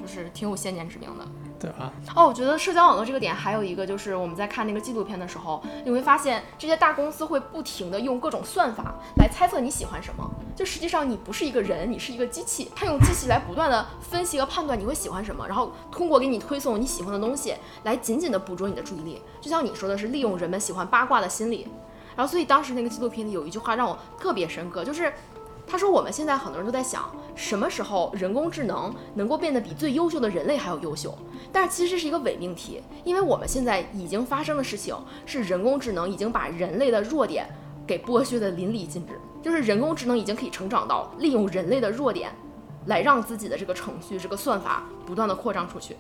[0.02, 1.26] 就是挺有先见之明的，
[1.60, 1.92] 对啊。
[2.16, 10.30] 哦，我觉得社交网络这个点还有一个，就是我们在看那个纪录片的时候，你会发现这些大公司会不停的用各种算法来猜测你喜欢什么。
[10.56, 19.22] 就实际上你不是一个人，你是一个机器，它用机器来不断的分析和判断你会喜欢什么，然后通过给你推送你喜欢的东西，来紧紧的捕捉你的注意力。
[19.40, 21.68] 就像你说的是利用人们喜欢八卦的心理。
[22.14, 25.12] 然后所以当时那个纪录片里有一句话让我特别深刻，就是。
[25.72, 31.18] 他说：“我们现在很多人都在想，什么时候人工智能能够变得比最优秀的人类还要优秀？
[31.50, 34.94] 但是其实这是一个伪命题，因为我们现在已经发生的事情
[35.26, 37.48] 是，人工智能已经把人类的弱点
[37.88, 39.18] 给剥削的淋漓尽致。
[39.42, 42.36] 就是人工智能已经可以成长到利用人类的弱点，
[42.88, 45.96] 来让自己的这个程序、这个算法不断的扩张出去。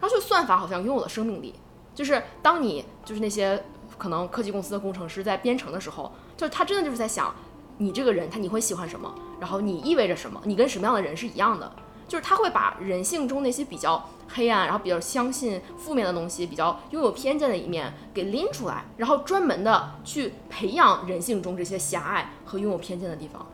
[0.00, 1.54] 然后就算法好像拥有了生命力，
[1.94, 3.62] 就是当你就是那些
[3.96, 7.32] 可能科技公司的工程师在编程的时候，就是他真的就是在想。”
[7.78, 9.14] 你这个人，他你会喜欢什么？
[9.40, 10.40] 然后你意味着什么？
[10.44, 11.70] 你跟什么样的人是一样的？
[12.08, 23.44] 就是他会把人性中那些比较黑暗，然后比较相信负面的东西，比较拥有偏见的一面给拎出来，然后专门的去培养人性中这些狭隘和拥有偏见的地方。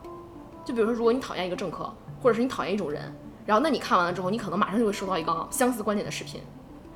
[0.63, 3.13] 就比如说，如果你讨厌一个政客，或者是你讨厌一种人，
[3.45, 6.39] 然后那你看完了之后，你可能马上就会收到一个相似观点的视频。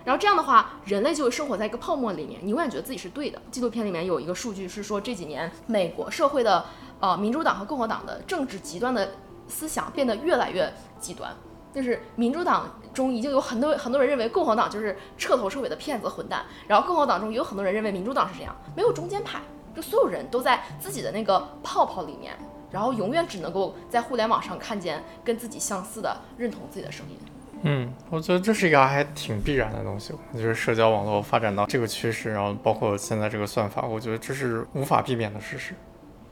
[0.05, 3.41] 然后这样的话，人类就会生活在一个泡沫里面，你永远觉得自己是对的。
[3.51, 6.63] 纪录片里面有一个数据是说，这几年美国社会的
[6.99, 9.09] 呃民主党和共和党的政治极端的
[9.47, 11.31] 思想变得越来越极端。
[11.73, 19.39] 就是民主党中已经有很多很多人认为共和党就是彻头彻尾的骗子混蛋，然后共和党中也有很多人认为民主党是这样，没有中间派，
[19.75, 22.35] 就所有人都在自己的那个泡泡里面，
[22.71, 27.17] 然后永远只能够在互联网上看见跟自己相似的、认同自己的声音。
[27.61, 30.13] 嗯，我觉得这是一个还挺必然的东西。
[30.33, 35.75] 就是社交网络发展到这个趋势，然后包括现在这个算法，我觉得这是无法避免的事实，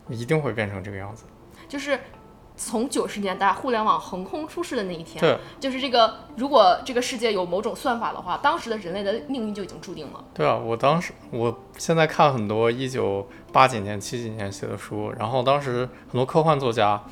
[0.10, 1.26] 一定会变成这个样子。
[1.68, 2.00] 就是
[2.56, 10.24] 从九十年代互联网横空出世的那一天，对，就是这个，如果这个世界有某种算法的话，当时的人类的命运就已经注定了。
[10.34, 17.04] 对啊，我当时，我现在看很多一九八几年、七几年写的书，然后当时很多科幻作家，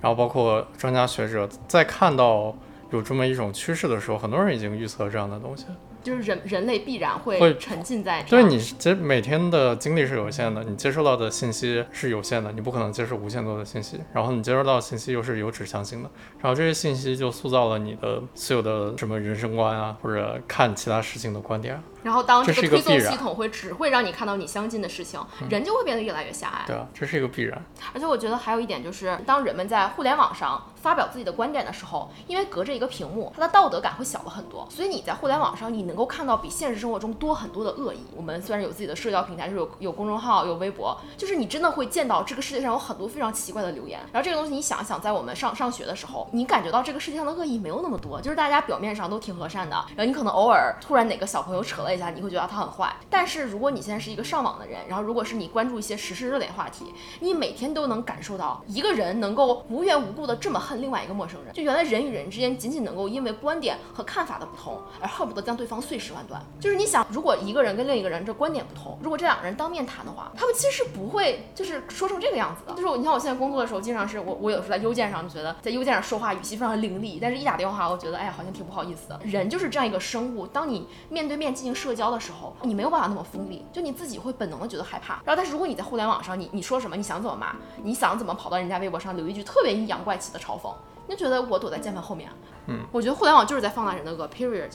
[0.00, 2.54] 然后包括专家学者，在看到。
[2.92, 5.64] 有这么一种趋势的时候，很多人已经预测这样的东西。
[6.02, 14.00] 就是人人类必然会沉浸在对你其实每天的精力是有限的，你接收到的信息是有限的，你不可能接受无限多的信息。
[14.12, 16.10] 然后你接收到的信息又是有指向性的，
[16.40, 21.80] 然后这些信息就塑造了你的所有的什么人生观啊，或者看其他事情的观点。
[22.02, 26.66] 然后当这个推送系统会只会让你看到你相近的事情，人就会变得越来越狭隘。
[26.66, 27.64] 对啊，这是一个必然。
[27.94, 38.00] 而且我觉得还有一点就是，当人们在互联网上发表自己的观点的时候，因为隔着一个屏幕，它的道德感会小了很多，所以你在互联网上你能能够看到比现实生活中多很多的恶意。
[38.16, 44.00] 我们虽然有自己的社交平台，就是有有公众号、有微博，就是你真的会见到这个世界上有很多非常奇怪的留言。
[44.12, 49.76] 然后这个东西你想一想，在我们上上学的时候，你感觉到这个世界上的恶意没有那么多，就是大家表面上都挺和善的。
[49.94, 52.72] 然后你可能偶尔突然哪个小朋友扯了一下，你会觉得他很。
[52.72, 56.86] 坏，但是如果你现在是一个上网的人，然后如果是你关注一些时事热点话题，
[57.20, 66.40] 你每天都能感受到一个人能够无缘无故的这么恨另外一个陌生人，就原来人与人之间仅仅能够因为观点和看法的不同而恨不得将对方碎尸万段。
[66.60, 72.72] 就是你想，如果一个人跟另一个人这观点不同，如果这两个人当面谈的话，他们其实是不会就是说成这个样子的。
[72.74, 79.20] 就是你看我现在工作的时候，经常是我我有时候在邮件上就觉得在邮件上说话语气非常凌厉，但是一打电话我觉得哎呀好像挺不好意思的。
[79.24, 83.66] 人就是这样一个生物，当你面对面进行社交的时候，你没有办法那么锋利。
[83.72, 90.72] 就你自己会本能的觉得害怕，然后但是如果你在互联网上，你你说什么，你想怎么骂，你想怎么跑到人家微博上留一句特别阴阳怪气的嘲讽，
[91.06, 92.28] 你就觉得我躲在键盘后面。
[92.66, 94.70] 嗯，我觉得互联网就是在放大人的恶，period。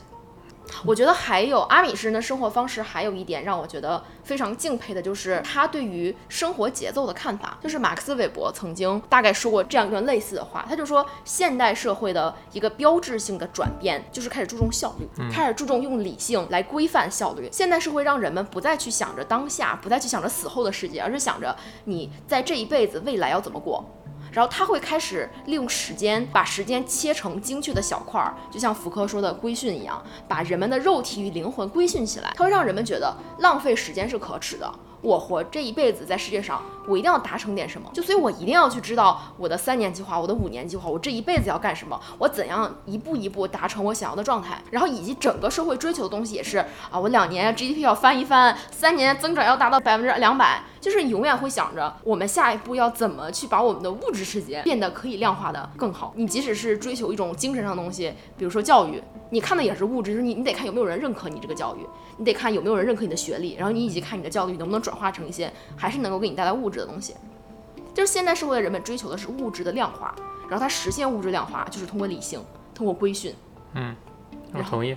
[0.85, 7.57] 我觉得还有阿米什人的生活方式，还有一点让我觉得非常敬佩的，就是他对于生活节奏的看法。
[7.61, 17.49] 就是马克思韦伯曾经大概说过这样一段类似的话，他就说，现代社会的一个标志性的转变，就是开始注重效率，开始注重用理性来规范效率。
[17.51, 23.83] 现代社会让人们不再去想着当下，不再去想着死后的世界，而是想着你在这一辈子未来要怎么过。
[24.31, 32.33] 然后他会开始利用时间，把时间切成精确的小块儿，就像福柯说的规训一样，把人们的肉体与灵魂规训起来。
[32.35, 34.71] 他会让人们觉得浪费时间是可耻的。
[35.01, 44.61] 我活这一辈子在世界上，我一定要达成点什么，就所以我一定要去知道我的三年计划，我的五年计划，我这一辈子要干什么，我怎样一步一步达成我想要的状态。
[44.71, 46.57] 然后以及整个社会追求的东西也是
[46.89, 50.63] 啊，我两年 GDP 要翻一翻，三年增长要达到百分之两百。
[50.79, 56.13] 就是永远会想着我们下一步要怎么去把我们的物质世界变得可以量化的更好。
[56.15, 61.79] 你即使是追求一种精神上的东西，比如说教育，你看的也是物质，就是你你得看有没有人认可你这个教育，
[62.17, 67.15] 你得看有没有人认可你的学历，然后你以及看你的教育能不能转化成一些还是能够给你带来物质的东西。
[67.93, 70.13] 就是现代社会的人们追求的是物质的量化，
[70.47, 72.39] 然后它实现物质量化就是通过理性，
[72.75, 73.33] 通过规训。
[73.73, 73.95] 嗯，
[74.53, 74.95] 我同意。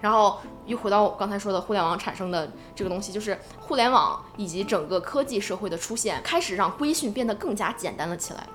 [0.00, 8.46] 然后又回到我刚才说的互联网产生的这个东西，就是互联网以及整个科技社会的出现，开始让规训变得更加简单了起来。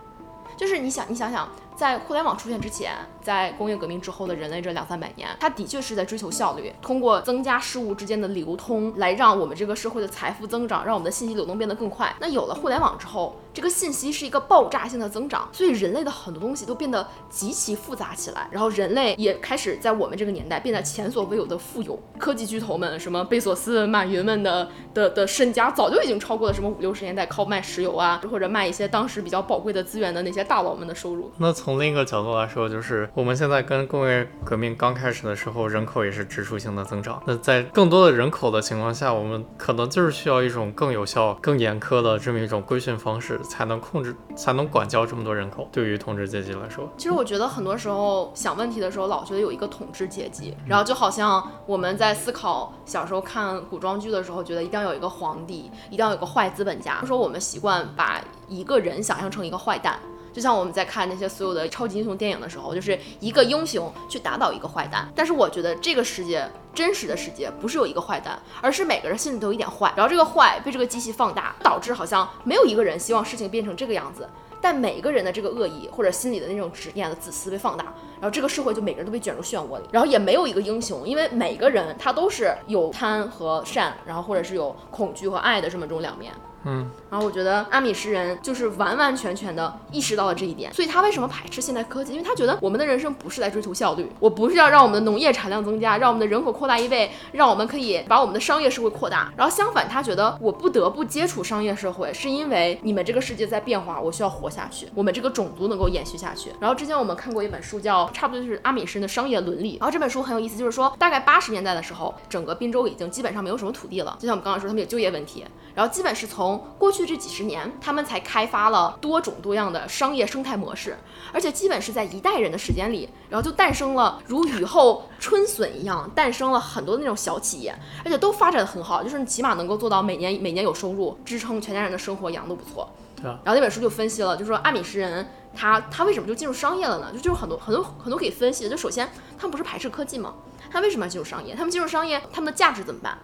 [0.58, 12.16] 就是你想，你想想，在互联网出现之前，在工业革命之后的人类这两三百年，它的确是在追求效率，通过增加事物之间的流通，来让我们这个社会的财富增长，让我们的信息流动变得更快。
[12.20, 18.48] 那有了互联网之后，这个信息是一个爆炸性的增长，所以人类的很多东西都变得极其复杂起来。
[18.52, 22.00] 然后人类也开始在我们这个年代变得前所未有的富有。
[22.18, 31.32] 科技巨头们，什么贝索斯、马云们的的的身家，早就已经超过了什么五六十年代靠卖石油啊，或者卖一些当时比较宝贵的资源的那些大佬们的收入。
[31.38, 37.20] 那从另一个角度来说，就是我们现在跟工业革命刚开始的时候，人口也是指数性的增长。
[37.26, 43.40] 那在更多的人口的情况下，我们可能就是需要一种更有效、更严苛的这么一种规训方式。
[43.46, 45.68] 才能控制，才能管教这么多人口。
[45.72, 57.04] 对于统治阶级来说，其实我觉得很多时候想问题的时候，老觉得有一个统治阶级，然后就好像我们在思考小时候看古装剧的时候，觉得一定要有一个皇帝，一定要有个坏资本家。
[57.04, 60.00] 说我们习惯把一个人想象成一个坏蛋。
[60.36, 65.10] 就像我们在看那些所有的超级英雄电影的时候，就是一个英雄去打倒一个坏蛋。
[65.16, 74.28] 但是我觉得这个世界真实的世界不是有一个坏蛋，而是每个人心里都有一点坏，然后这个坏被这个机器放大，导致好像没有一个人希望事情变成这个样子。
[74.62, 77.86] 但每一个人的这个恶意或者心里的那种执念的自私被放大，
[78.20, 86.34] 然后这个社会就每个人都被卷入漩涡里，然后也没有一个英雄，因为每个人他都是有贪和善，然后或者是有恐惧和爱的这么种两面。
[86.66, 92.14] 嗯，然后我觉得阿米什人就是完完全全的意识到了这一点，所以他为什么排斥现代科技？
[92.14, 99.32] 因为他觉得我们的人生不是在追求效率，我不是要让我们的农业产量增加，让我们的人口扩大一倍，让我们可以把我们的商业社会扩大。
[99.38, 106.52] 然后相反，他觉得我不得不接触商业社会，是因为你们这个世界在变化，我需要活下去，我们这个种族能够延续下去。
[106.60, 109.78] 然后之前我们看过一本书，叫差不多就是阿米什人的商业伦理。
[109.80, 115.46] 然后这本书很有意思，就是说大概八十年代的时候，整个滨州已经基本上没有什么土地了，就像我们刚刚说，他们有就业问题。
[115.76, 120.98] 然后基本是从过去这几十年，他们才开发了多种多样的商业生态模式，
[121.32, 132.90] 而且基本是在一代人的时间里，然后就诞生了如雨后春笋一样，诞生了很多那种小企业，而且都发展的很好，就是你起码能够做到每年每年有收入，支撑全家人的生活，养都不错。
[133.16, 133.40] 对啊。
[133.44, 137.12] 然后那本书就分析了，就说阿米什人他他为什么就进入商业了呢？
[137.14, 138.70] 就就是很多很多很多可以分析的。
[138.70, 140.34] 就首先他们不是排斥科技吗？
[140.70, 141.56] 他为什么要进入商业？
[141.56, 143.18] 他们进入商业，他们的价值怎么办？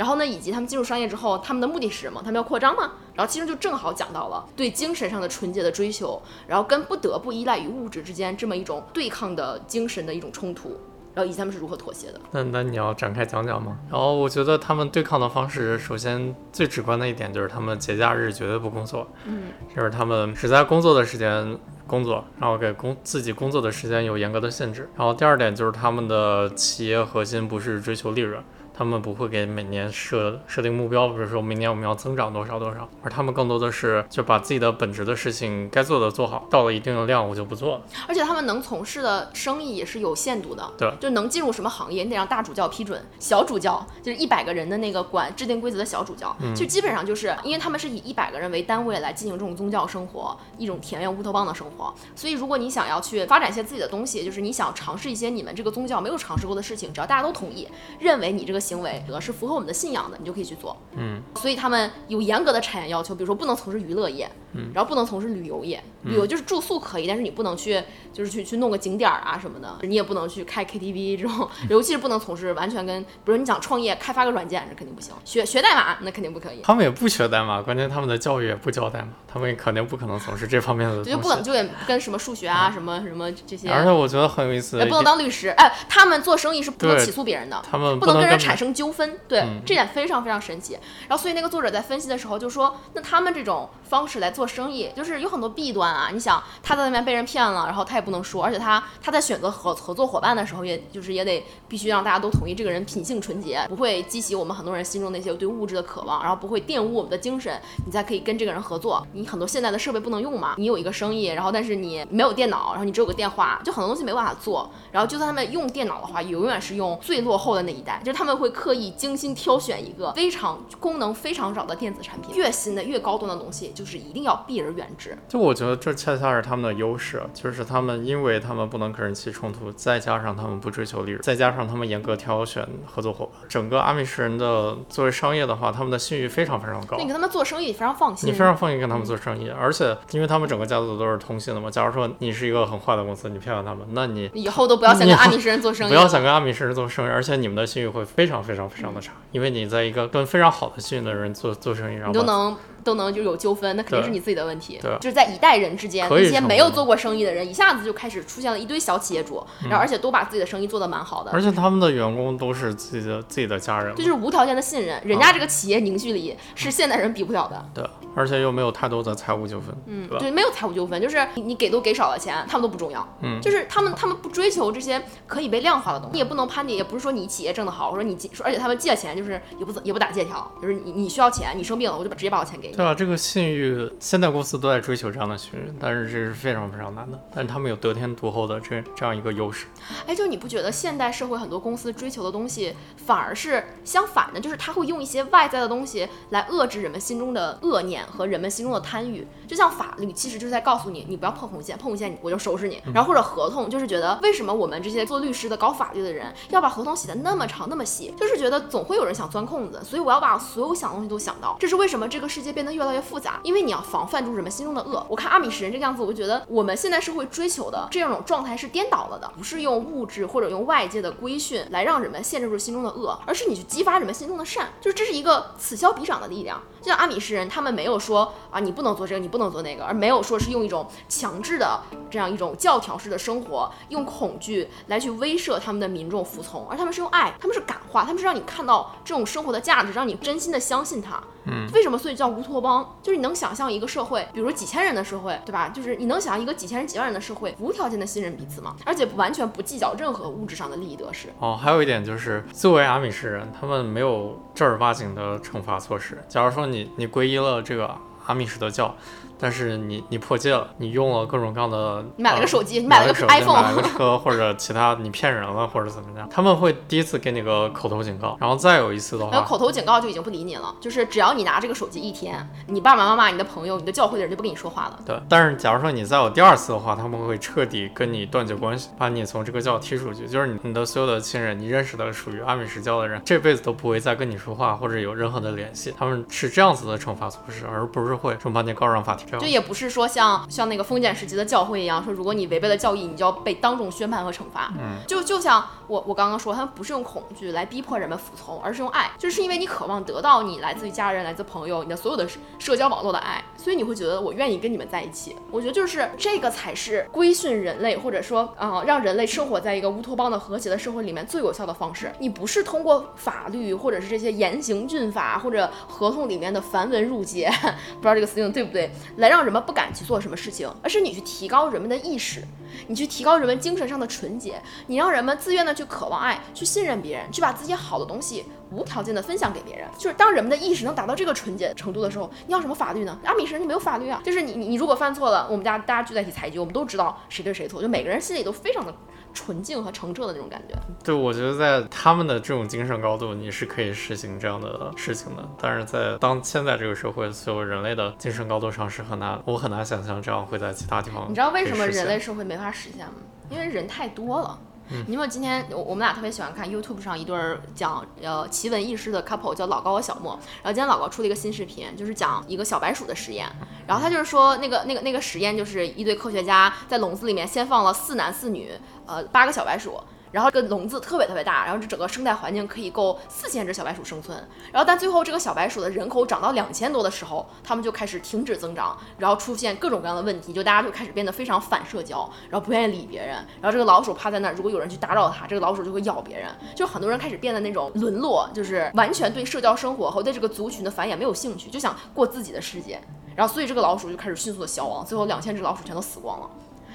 [0.00, 2.22] 然后呢，以及他们进入商业之后，他们的目的是什么？
[2.24, 2.92] 他们要扩张吗？
[3.14, 10.70] 然后其实就正好讲到了对精神上的纯洁的追求，然后跟不得不依赖于物质之间这么一种对抗的精神的一种冲突，
[11.12, 12.20] 然后以及他们是如何妥协的。
[12.30, 13.76] 那那你要展开讲讲吗？
[13.90, 24.88] 然后我觉得他们对抗的方式，首先最直观的一点就是他们节假日绝对不工作，嗯，就是他们只在工作的时间工作，然后给工自己工作的时间有严格的限制。
[24.96, 28.42] 然后第二点就是他们的企业核心不是追求利润。
[28.80, 37.82] 他们不会给每年设设定目标，比如说明年我们要增长多少多少，而他们更多的是就把自己的本职的事情该做的做好，到了一定的量我就不做了。
[38.08, 57.68] 而且他们能从事的生意也是有限度的，对，就能进入什么行业，你得让大主教批准，小主教就是一百个人的那个管制定规则的小主教，就基本上就是因为他们是以一百个人为单位来进行这种宗教生活，一种田园乌托邦的生活，所以如果你想要去发展一些自己的东西，就是你想尝试一些你们这个宗教没有尝试过的事情，只要大家都同意，
[57.98, 60.76] 认为你这个行为得是符合我们的信仰的，你就可以去做。
[60.96, 65.82] 嗯，所以他们有严格的产业要求，比如说不能从事娱乐业，嗯，然后不能从事旅游业。
[66.02, 75.12] 旅游就是住宿可以，但是你不能去，就是去去弄个景点啊什么的，你也不能去开 KTV 这种， 尤其是不能从事完全跟，比如你想创业开发个软件，这肯定不行。
[75.26, 76.62] 学学代码那肯定不可以。
[76.62, 81.04] 他们也不学代码，关键他们的教育也不教代码，他们肯定不可能从事这方面的。
[81.04, 83.68] 就不可能就也跟什么数学啊什么什么这些。
[83.70, 85.48] 而且我觉得很有意思，也不能当律师。
[85.50, 87.62] 哎，他们做生意是不能起诉别人的。
[87.70, 90.76] 他们不能跟跟人产生纠纷，对、嗯这点非常非常神奇。
[91.08, 96.10] 然后，所以那个作者在分析的时候就说，那他们这种方式来做生意，就是有很多弊端啊。
[96.12, 109.06] 你想，他在那边被人骗了，然后他也不能说，而且他他在选择合合作伙伴的时候，也就是也得必须让大家都同意这个人品性纯洁，不会激起我们很多人心中那些对物质的渴望，然后不会玷污我们的精神，你才可以跟这个人合作。
[109.12, 114.68] 你很多现在的设备不能用嘛，你有一个生意，然后但是你没有电脑，然后你只有个电话，就很多东西没办法做。
[114.90, 125.16] 然后就算他们用电脑的话，永远是用最落后的那一代，就是他们会刻意精心挑选一个非常功能非常少的电子产品，越新的越高端的东西，就是一定要避而远之。
[125.28, 137.04] 就我觉得这恰恰是他们的优势，就是他们因为他们不能跟人起冲突，再加上他们不追求利润，再加上他们严格挑选合作伙伴，整个阿米什人的作为商业的话，他们的信誉非常非常高你。
[137.04, 141.70] 跟他们做生意非常放心，你非常放心跟他们做生意，而且因为他们整个家族都是通信的嘛。
[141.70, 154.78] 假如说你是一个很坏的公司，你骗了他们，那你以后都不要想跟阿米什人做生意，不要想跟阿米什人做生意，而且你们的信誉会非常非常非常的差，因为你在一个跟非常好的信誉的人做做生意，然后你都能都能就有纠纷，那肯定是你自己的问题。
[154.82, 154.90] 对。
[155.00, 161.30] 就是在一代人之间，那些没有做过生意的人，一下子就开始出现了一堆小企业主，然后而且都把自己的生意做得蛮好的。
[161.32, 167.64] 而且他们的员工都是自己的自己的家人，这就是无条件的信任，人家这个企业凝聚力是现代人比不了的。
[167.74, 173.06] 对，而且又没有太多的财务纠纷，嗯，对没有财务纠纷，就是你你给多给少的钱，他们都不重要。
[173.22, 173.40] 嗯。
[173.40, 182.76] 就是他们他们不追求这些可以被量化的东西，你也不能攀比，也不是说你企业挣得好，或者你借，说而且他们借钱就是也不也不打借条，就是你你需要钱，你生病了，我就把直接把我钱给你。
[182.76, 187.18] 对啊，这个信誉，现在公司都在追求这样的信誉，但是这是非常非常难的。
[187.34, 189.66] 但是他们有得天独厚的这这样一个优势。
[190.06, 194.40] 哎，就你不觉得现代社会很多公司追求的东西反而是相反的？
[194.40, 199.26] 就是他会用一些外在的东西来遏制人们心中的恶念和人们心中的贪欲。
[199.46, 202.80] 就像法律，其实就是在告诉你，你不要碰红线，碰红线我就收拾你。
[202.94, 211.56] 然后或者合同，就是觉得为什么我们这些做律师的、搞法律的人要把合同写的那么长、那么细，就是觉得总会有人想钻空子，所以我要把所有想的东西都想到。
[211.58, 215.02] 这是为什么这个世界变变得越来越复杂，因为你要防范住人们心中的恶。
[215.08, 226.60] 我看阿米什人这个样子，我就觉得我们现在社会追求的这种状态是颠倒了的，不是用物质或者用外界的规训来让人们限制住心中的恶，而是你去激发人们心中的善，就是这是一个此消彼长的力量。
[226.82, 231.80] 就像阿米什人，他们没有说啊你不能做这个，你不能做那个，而没有说是用一种强制的
[232.10, 241.22] 这样一种教条式的生活，用恐惧来去威慑他们的民众服从，而他们是用爱，他们是感化，他们是让你看到这种生活的价值，让你真心的相信它。
[241.44, 242.96] 嗯，为什么所以叫乌托邦？
[243.02, 245.68] 就是你能想象一个社会，比如几千人的社会，对吧？
[245.68, 248.76] 就是你能想象一个几千人、几万人的社会，无条件的信任彼此吗？
[248.84, 251.28] 而且完全不计较任何物质上的利益得失。
[251.38, 256.22] 哦，还有一点就是，作为阿米什人，他们没有正儿八经的惩罚措施。
[256.28, 257.96] 假如说你你皈依了这个
[258.26, 258.94] 阿米什的教。
[259.40, 274.98] 但是你你破戒了，你用了各种各样的，你买了个手机，你买了个 iPhone，买了个车或者其他，你骗人了或者怎么样，他们会第一次给你个口头警告，然后再有一次的话，口头警告就已经不理你了，就是只要你拿这个手机一天，你爸爸妈妈、你的朋友、你的教会的人就不跟你说话了。
[275.06, 285.94] 对，但是假如说你再有第二次的话，他们会彻底跟你断绝关系，把你从这个教踢出去，就是你你的所有的亲人，你认识的属于阿米什教的人，这辈子都不会再跟你说话或者有任何的联系。
[285.98, 289.29] 他们是这样子的惩罚措施，而不是会说把你告上法庭。
[289.38, 290.06] 就也不是说。
[290.10, 294.72] 像像那个封建时期的教会一样，说如果你违背了教义，你就要被当众宣判和惩罚。
[294.76, 302.26] 嗯，就就像我我刚刚说，他们不是用恐惧来逼迫人们服从，而是用爱，就是因为你渴望得到你来自于家人、来自朋友、你的所有的
[302.58, 305.36] 社交网络的爱，所以你会觉得我愿意跟你们在一起。
[305.50, 312.10] 我觉得就是这个才是规训人类，或者说啊，让人类生活在一个乌托邦的和谐的社会里面最有效的方式。
[312.18, 317.48] 你不是通过法律或者是这些严刑峻法或者合同里面的繁文缛节，
[317.94, 318.90] 不知道这个词用对不对，
[319.20, 319.80] 来让人们不敢。
[319.92, 322.42] 去做什么事情，而是你去提高人们的意识，
[322.86, 329.88] 你去提高人们精神上的纯洁，你让人们自愿的去渴望爱，去信任别人，去把自己好的东西无条件的分享给别人。
[329.98, 333.18] 就是当人们的意识能达到这个纯洁程度的时候，你要什么法律呢？
[333.24, 338.94] 阿米什就没有法律啊，就是你你你如果犯错了，我们家大家聚在一起裁决，我们都知道谁对谁错，就每个人心里都非常的。
[339.32, 340.74] 纯净和澄澈的那种感觉，
[341.04, 345.48] 对，我觉得在他们的这种精神高度，你是可以实行这样的事情的。
[345.60, 351.26] 但是在当现在这个社会，所有人类的精神高度上是很难，我很难想象这样会在其他地方。
[351.28, 353.14] 你知道为什么人类社会没法实现吗？
[353.48, 354.58] 因为人太多了。
[355.06, 360.32] 你有今天我我们俩特别喜欢看 YouTube 上一对儿讲呃奇闻异事的 couple，叫老高和小莫。
[360.62, 363.46] 然后今天老高出了一个新视频，就是讲一个小白鼠的实验。
[363.86, 368.72] 然后他就是说那个那个那个实验就是一堆科学家在笼子里面先放了四男四女，
[369.06, 370.00] 呃八个小白鼠。
[370.32, 374.36] 然后这个笼子特别特别大，然后这整个生态环境可以够四千只小白鼠生存。
[374.72, 383.36] 然后但最后这个小白鼠的人口涨到两千多的时候，它们就开始停止增长，然后出现各种各样的问题，就大家就开始变得非常反社交，然后不愿意理别人。
[383.60, 386.48] 然后这个老鼠趴在那儿，如果有人去打扰它，这个老鼠就会咬别人。
[386.74, 393.00] 就很多人开始变得那种沦落，就是完全对社交生活和对这个族群的繁衍没有兴趣，就想过自己的世界。
[393.34, 396.50] 然后所以这个老鼠就开始迅速的消亡，最后两千只老鼠全都死光了。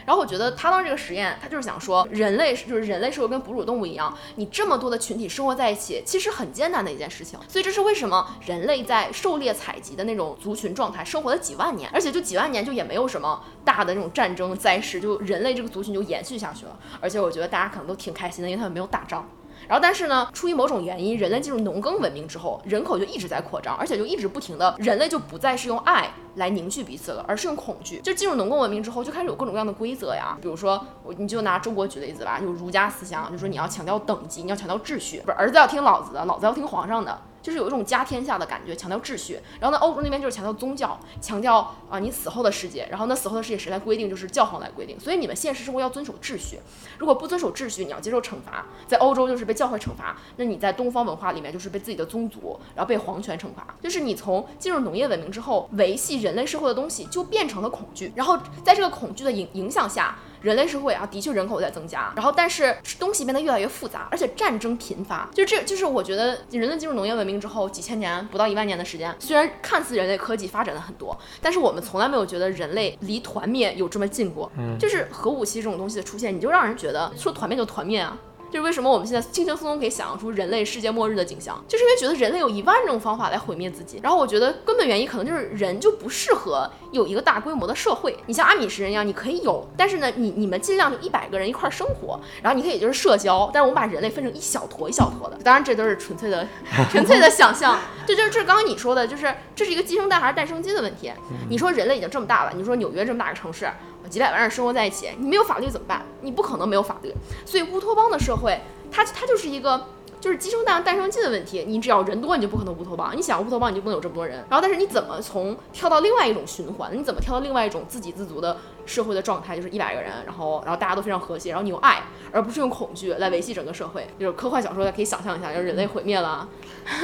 [0.05, 7.39] 然后我觉得他当时这个实验，他就是想说，人类就是人类社会跟哺乳动物一样，你这么多的群体生活在一起，其实很艰难的一件事情。
[7.47, 16.77] 所以这是为什么人类在狩猎采集的那种族群状态生活了几万年，而且就几万年就也没有什么大的那种战争灾事，就人类这个族群就延续下去了。
[17.01, 19.27] 而且我觉得大家可能都挺开心的，因为他们没有打仗。
[19.68, 27.99] 然后，但是呢，出于某种原因，人类进入农耕文明之后，人口就一直在扩张，而且就一直不停的，人类就不再是用爱来凝聚彼此了，而是用恐惧。
[28.01, 37.20] 就进入农耕文明之后，就开始有各种各样的规则呀，比如说我，你就拿中国举例子吧，就儒家思想，就说你要强调等级，你要强调秩序，不是儿子要听老子的，老子要听皇上的。
[37.45, 39.39] 就是有一种家天下的感觉，强调秩序。
[39.59, 42.87] 然后呢，欧洲那边就是强调宗教，强调啊你死后的世界。
[42.89, 44.09] 然后那死后的世界谁来规定？
[44.09, 44.99] 就是教皇来规定。
[44.99, 46.57] 所以你们现实生活要遵守秩序，
[46.97, 48.65] 如果不遵守秩序，你要接受惩罚。
[48.87, 53.75] 在欧洲就是被教会惩罚，那你在东方文化里面就是被自己的宗族，然后被皇权惩罚。
[53.79, 58.11] 就是你从进入农业文明之后，维系人类社会的东西就变成了恐惧。
[58.15, 60.15] 然后在这个恐惧的影影响下。
[60.45, 65.27] 人类社会啊，的确人口在增加，然后但是东西变得越来越复杂，而且战争频发。
[65.33, 74.51] 就这就是我觉得人类进入农业文明之后，几千年不到一万年的时间，虽然看似人类科技发展了很多，但是我们从来没有觉得人类离团灭有这么近过。
[74.55, 78.15] 嗯，就是核武器这种东西的出现，你就让人觉得说团灭就团灭啊。
[78.51, 83.99] 就是为什么我们现在轻轻松松可以想象出人类世界末日的景象，就是因为觉得人类有一万种方法来毁灭自己。
[84.01, 88.17] 然后我觉得根本原因可能就是人就不适合有一个大规模的社会。
[88.27, 95.37] 你像阿米什人一样，你可以有，但是呢，你你们尽量就一百个人一块生活，然后你可以就是社交，但是我们把人类分成一小坨一小坨的。
[95.43, 96.47] 当然这都是纯粹的
[96.89, 97.77] 纯粹的想象。
[98.07, 101.11] 这就是这刚刚你说的，就是这是一个鸡生蛋还是蛋生鸡的问题。
[101.49, 103.67] 你说人类已经这么大了，你说纽约这么大个城市。
[104.09, 106.05] 几百万人生活在一起，你没有法律怎么办？
[106.21, 107.13] 你不可能没有法律。
[107.45, 108.59] 所以乌托邦的社会，
[108.91, 109.87] 它它就是一个。
[110.21, 111.63] 就是鸡生蛋，蛋生鸡的问题。
[111.67, 113.15] 你只要人多，你就不可能乌托邦。
[113.15, 114.43] 你想乌托邦，你就不能有这么多人。
[114.49, 116.97] 然后，但是你怎么从跳到另外一种循环？
[116.97, 119.55] 你怎么跳到另外一种自给自足的社会的状态？
[119.55, 124.05] 就是一百个人，然后然后大家都非常和谐，然后你用爱，而不是用恐惧来维系整个社会。
[124.19, 126.47] 就是科幻小说，大家可以想象一下，就是人类毁灭了，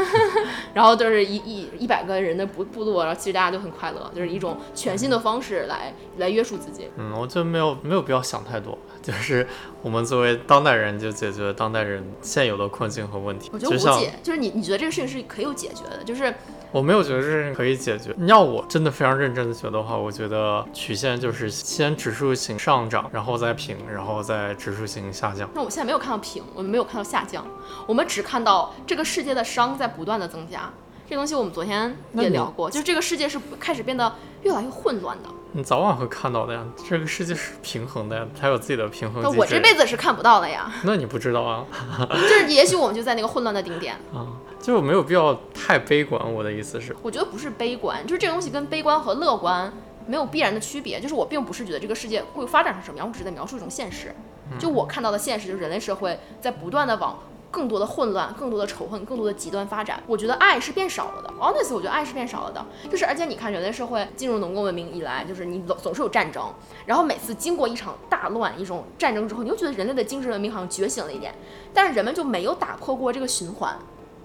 [0.73, 6.89] 然后就是一一一百个人的部部落，然后其实大家都很快乐，就是一种全新的方式来来约束自己。
[6.97, 8.77] 嗯，我觉得没有没有必要想太多。
[9.01, 9.47] 就是
[9.81, 13.49] 我们作为当代人，就解决当代人现有的困境和问题。
[13.51, 16.31] 我觉得无解，就是你你觉得这个事情是可以有解决的，就是
[16.71, 18.13] 我没有觉得这是可以解决。
[18.17, 25.49] 你要我真的非常认真的觉得话，我觉得曲线就是先指数型上涨，然后再平，然后再指数型下降。
[25.53, 27.45] 那我现在没有看到平，我们没有看到下降，
[27.85, 30.71] 我们只看到这个世界的伤在不断的增加。
[31.11, 35.27] 这东西我们昨天也聊过，就是这个世界是开始变得越来越混乱的。
[35.51, 39.21] 你早晚会看到的呀，这个世界是平衡的呀，它有自己的平衡。
[39.21, 40.71] 那我这辈子是看不到的呀。
[40.85, 41.65] 那你不知道啊？
[42.09, 44.25] 就是也许我们就在那个混乱的顶点啊，
[44.61, 46.33] 就没有必要太悲观。
[46.33, 49.69] 我的意思是，我觉得不是悲观，就是这个东西跟悲观和乐观
[50.07, 51.01] 没有必然的区别。
[51.01, 54.15] 就是我并不是觉得这个世界会发展成什么样，我只是在描述一种现实。
[54.57, 57.19] 就我看到的现实，就是人类社会在不断的往。
[57.51, 60.01] 更多的混乱，更多的仇恨，更多的极端发展。
[60.07, 61.29] 我觉得爱是变少了的。
[61.37, 62.65] ，honest，我觉得爱是变少了的。
[62.89, 66.51] 就是，而且你看，人类社会进入农耕文明以来，就是你总总是有战争。
[66.85, 71.35] 然后每次经过一场大乱、一种战争之后，你又觉得人类的精神文明好像觉醒了一点。
[71.73, 73.77] 但是人们就没有打破过这个循环。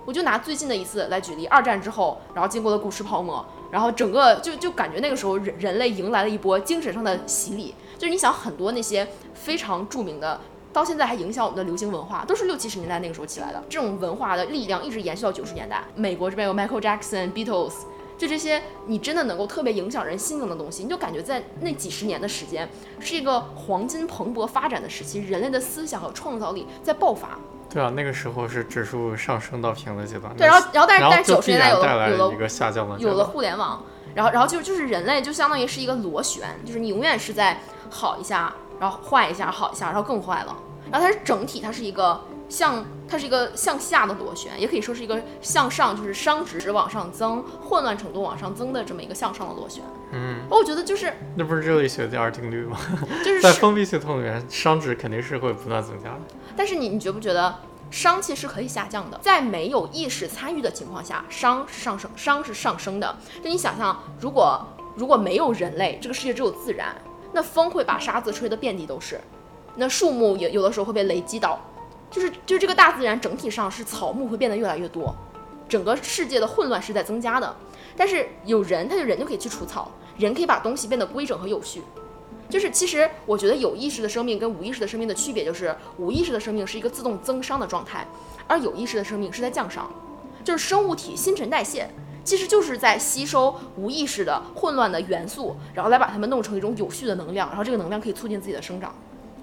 [0.05, 7.75] 我就拿最近的一次来举例，二战之后，然后经过了股市泡沫，然后整个就就感觉那个时候人人类迎来了一波精神上的洗礼。
[7.99, 10.41] 就是你想很多那些非常著名的。
[10.77, 13.65] 到现在还影响我们的流行文化，都是六七十年代那个时候起来的。
[13.67, 15.83] 这种文化的力量一直延续到九十年代。
[15.95, 17.73] 美国这边有 Michael Jackson、Beatles，
[18.19, 22.69] 就这些，你真的能够特别影响人心灵的东西，你就感觉在那几十年的时间
[23.01, 27.39] 是一个黄金蓬勃发展的时期，人类的思想和创造力在爆发。
[27.71, 30.37] 对啊，那个时候是指数上升到平的阶段。
[30.37, 33.83] 对，然后然后但是但是九十年代有了有了一个下降的，有了互联网，
[34.15, 37.59] 然后然后就就是人类就相当于是一个螺旋，就是你永远是在
[37.89, 40.57] 好一下，然后坏一下，好一下，然后更坏了。
[40.91, 49.83] 然后它是整体，它是一个向它是一个向下的螺旋，也可以说是一个向上，就是熵值往上增，混乱程度往上增的这么一个向上的螺旋。
[50.13, 52.79] 嗯，我觉得就是那不是热力学第二定律吗？
[53.25, 56.21] 就是 在封闭系统里面，熵值肯定是会不断增加的。
[56.57, 57.53] 但是你你觉不觉得
[57.91, 59.19] 熵气是可以下降的？
[59.21, 63.17] 在没有意识参与的情况下，熵是上升，熵是上升的。
[63.43, 64.65] 就你想象，如果
[64.95, 66.95] 如果没有人类，这个世界只有自然，
[67.37, 69.21] 那风会把沙子吹得遍地都是。
[69.75, 71.61] 那树木也有的时候会被雷击到，
[72.11, 75.15] 就是就是这个大自然整体上是草木会变得越来越多，
[75.69, 77.55] 整个世界的混乱是在增加的。
[77.95, 81.83] 但是有人，他就人就可以去除草，人可以把东西变得规整和有序。
[82.49, 88.07] 就是其实我觉得有意识的生命跟无意识的生命的区别就是，无意识的生命是一个自动增伤的状态，
[88.49, 89.87] 而有意识的生命是在降伤。
[90.43, 91.87] 就是生物体新陈代谢
[92.27, 98.93] 其实就是在吸收无意识的混乱的元素，然后来把它们弄成一种有序的能量，然后这个能量可以促进自己的生长。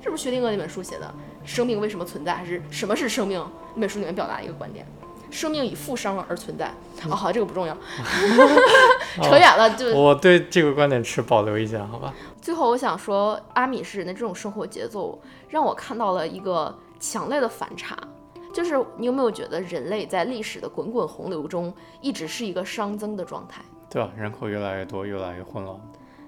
[0.01, 1.11] 这不是薛定谔那本书写的，
[1.45, 3.41] 生命为什么存在，还是什么是生命？
[3.75, 4.85] 那本书里面表达一个观点：
[5.31, 6.73] 生命以负伤而存在。
[7.09, 7.73] 哦，好，这个不重要，
[9.23, 9.69] 扯远了。
[9.77, 12.13] 就我对这个观点持保留意见，好吧。
[12.41, 15.17] 最后，我想说，阿米士人的这种生活节奏
[15.47, 17.97] 让我看到了一个强烈的反差，
[18.53, 23.63] 就是你有没有觉得人类在历史的滚滚洪流中一直是一个熵增的状态？
[23.89, 25.77] 对啊，人口越来越多，越来越混乱。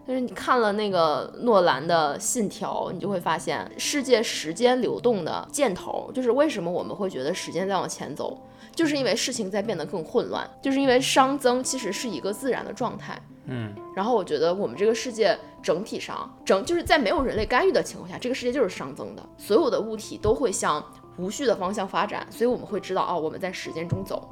[0.08, 8.40] 就是你看了那个诺兰的《信条》，你就会发现世界时间流动的箭头，就是为什么我们会觉得时间在往前走，
[8.76, 13.20] 就是因为事情在变得更混乱，就是因为熵增其实是一个自然的状态。
[13.48, 20.84] 嗯，然后我觉得我们这个世界整体上整就是在没有人类干预的情况下，这个世界就是熵增的，所有的物体都会向
[21.18, 24.30] 无序的方向发展，所以我们会知道哦，我们在时间中走。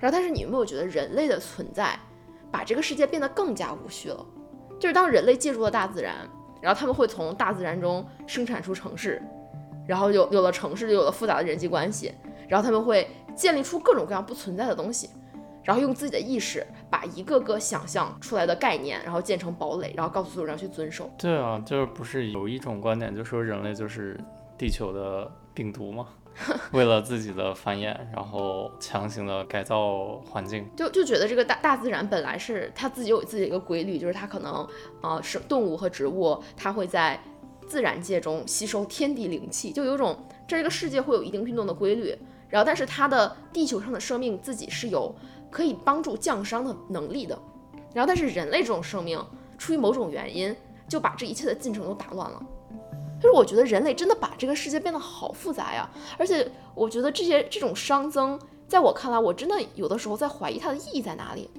[0.00, 1.98] 然后，但是你有没有觉得人类的存在
[2.50, 4.26] 把这个世界变得更加无序了？
[4.78, 6.14] 就是当人类借助了大自然，
[6.60, 9.20] 然后他们会从大自然中生产出城市，
[9.86, 12.12] 然后有有了城市，就有了复杂的人际关系，
[12.48, 15.10] 然后他们会建立出各种各样不存在的东西，
[15.64, 21.10] 然后用自己的意识把一个个想象出来的概念，然后建成堡垒，然后告诉所有人去遵守。
[21.18, 24.18] 对啊，就是不是有一种观点，就说人类就是
[24.56, 26.06] 地球的病毒吗？
[26.70, 34.64] 为了自己的繁衍，然后强行的改造环境，就就觉得这个大大自然本来是它自己有自己的一个规律，就是它可能
[35.02, 37.20] 呃是动物和植物，它会在
[37.66, 42.16] 自然界中吸收天地灵气，就有种这个世界会有一定运动的规律。
[42.48, 45.12] 然后，但是它的地球上的生命自己是有
[45.50, 47.36] 可以帮助降伤的能力的。
[47.92, 49.20] 然后，但是人类这种生命
[49.58, 50.54] 出于某种原因，
[50.88, 52.40] 就把这一切的进程都打乱了。
[53.20, 55.88] 就是我觉得人类真的把这个世界变得好复杂呀，
[56.18, 61.50] 而且我觉得这些这种熵增，在我看来，我真的有的时候在怀疑它的意义在哪里。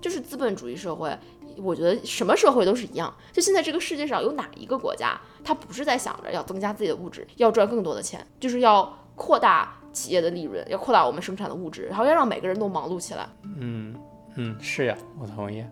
[0.00, 1.16] 就是资本主义社会，
[1.56, 3.10] 我觉得什么社会都是一样。
[3.32, 13.26] 就现在这个世界上有哪一个国家，它不是在想着要增加自己的物质，要赚更多的钱，就是要扩大企业的利润，要扩大我们生产的物质，然后要让每个人都忙碌起来。
[13.56, 13.96] 嗯
[14.36, 15.64] 嗯，是呀，我同意。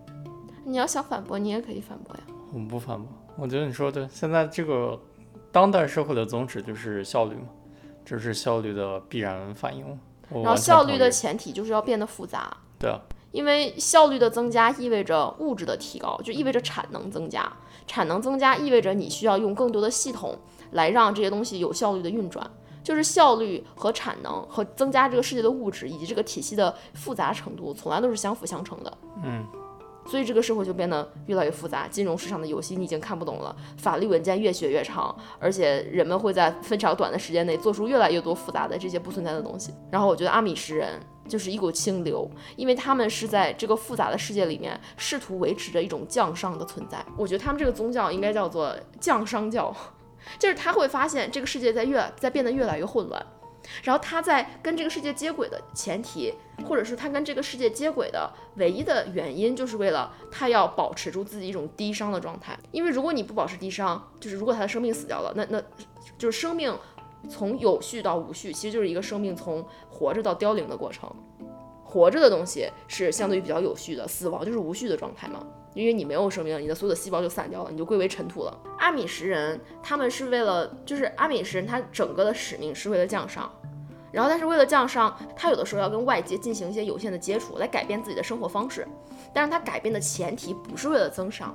[0.65, 2.23] 你要想反驳，你也可以反驳呀。
[2.55, 3.07] 我不反驳，
[3.37, 4.99] 我觉得你说的，现在这个
[5.53, 7.43] 当代社会的宗旨就是效率嘛，
[8.05, 9.87] 这是效率的必然反应。
[10.31, 12.57] 然后效率的前提就是要变得复杂。
[12.79, 12.99] 对啊。
[13.33, 17.51] 因为效率的增加意味着物质的提高，就意味着产能增加。
[17.87, 20.39] 产能增加意味着你需要用更多的系统
[20.73, 22.51] 来让这些东西有效率的运转。
[22.83, 28.99] 就是效率和产能和增加这个世界的物质以及这个体系的复杂程度，从来都是相辅相成的。
[29.23, 29.47] 嗯。
[30.07, 39.73] 所以这个社会就变得越来越复杂，金融市场的游戏你已经看不懂了，法律文件越写越长，而且人们会在非常短的时间内做出越来越多复杂的这些不存在的东西。
[39.91, 41.01] 然后我觉得阿米什人。
[41.29, 46.99] 就是一股清流，因为他们是在这个复杂的世界里面试图维持着一种降商的存在。
[47.17, 49.75] 我觉得他们这个宗教应该叫做降商教，
[50.37, 53.25] 就是他会发现这个世界在越在变得越来越混乱，
[53.83, 56.35] 然后他在跟这个世界接轨的前提，
[56.67, 62.59] 或者是他跟这个世界接轨的唯一的原因，就是为了他要保持住自己一种低伤的状态。
[62.71, 65.63] 因为如果你不保持低伤，就是如果他的生命死掉了，那那
[66.19, 66.75] 就是生命。
[67.31, 71.09] 从有序到无序，其实就是一个生命从活着到凋零的过程。
[71.85, 75.47] 活着的东西是相对于比较有序的，死亡就是无序的状态嘛。
[75.75, 78.59] 因为你没有生命，你的所有的细胞就散掉了，你就归为尘土了。
[78.79, 83.51] 阿米什人他们是为了，就是阿米什人他整个的使命是为了降商，
[84.11, 88.87] 然后但是为了降商，他有的时候要跟外界进行一些有限的接触，来改变自己的生活方式。
[89.33, 91.55] 但是他改变的前提不是为了增商。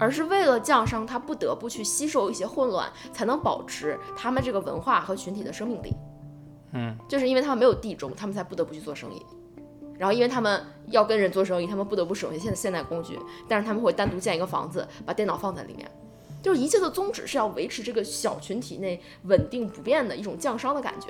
[0.00, 5.92] 而是为了降商，他不得不去吸收一些混乱，才能保持他们这个文化和群体的生命力。
[6.72, 9.26] 嗯，就是因为他们没有地中，他们才不得不去做生意。
[9.98, 13.18] 然后，因为他们要跟人做生意，他们不得不使用一些现现代工具。
[13.48, 15.90] 但是他们会单独建一个房子，把电脑放在里面。
[16.42, 21.08] 就是一切的宗旨是要维持这个小群体内稳定不变的一种降商的感觉，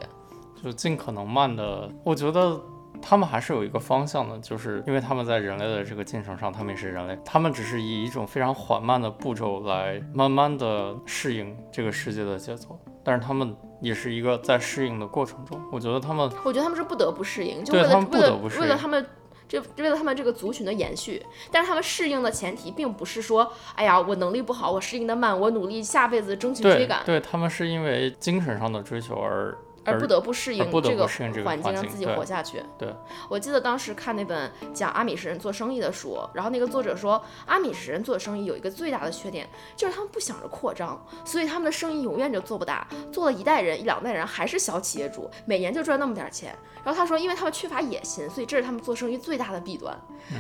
[0.63, 1.89] 就尽可能慢的。
[2.03, 2.61] 我觉得。
[3.01, 12.77] 他们还是有一个方向的，就是因为他们在人类的这个进程上，他们也是人类，他们只是以一种非常缓慢的步骤来慢慢的适应这个世界的节奏，
[13.09, 15.59] 但是他们也是一个在适应的过程中。
[15.73, 19.07] 我觉得他们，我觉得他们是不得不适应，就为了为了为了他们
[19.49, 27.03] 这为了他们这个族群的延续，但是他们适应的前提并不是说，哎呀，我能力不好，我适应的慢，我努力下辈子争取追赶。
[27.07, 29.57] 对他们是因为精神上的追求而。
[29.89, 31.07] 而不得不适应这个
[31.45, 32.63] 环境，让自己活下去。
[32.77, 32.95] 对，
[33.29, 46.55] 我记得当时看那本讲阿米什人做生意的书，然后那个作者说，阿米什人做生意有一个最大的缺点，就是他们不想着扩张，所以他们的生意永远就做不大，做了一代人、一两代人还是小企业主，每年就赚那么点钱。
[46.85, 49.99] 然后他说，因为他们缺乏野心，所以这是他们做生意最大的弊端。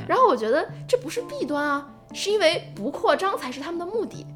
[0.08, 4.26] 然后我觉得这不是弊端啊，是因为不扩张才是他们的目的。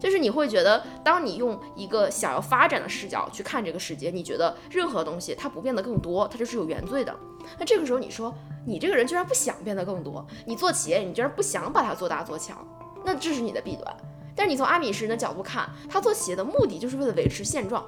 [0.00, 7.14] 就是你会觉得，当你用一个想要发展的视角去看这个世界，你觉得任何东西它不变得更多，它就是有原罪的。
[7.58, 8.34] 那这个时候你说，
[8.66, 12.56] 你这个人居然不想变得更多，你做企业你居然不想把它做大做强，
[13.04, 13.96] 那这是你的弊端。
[14.34, 17.84] 但是你从阿米什人的角度看，他做企业的目的就是为了维持现状，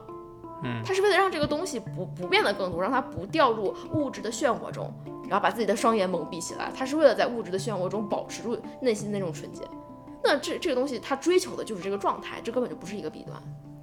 [0.64, 4.92] 嗯，他是为了让这个东西不不变得更多，让它不掉入物质的漩涡中，
[5.28, 9.64] 然后把自己的双眼蒙蔽起来，他是为了在物质的漩涡中保持住内心的那种纯洁。
[10.24, 13.36] 那这这个东西，他追求的就是这个状态，这根本就不是一个弊端。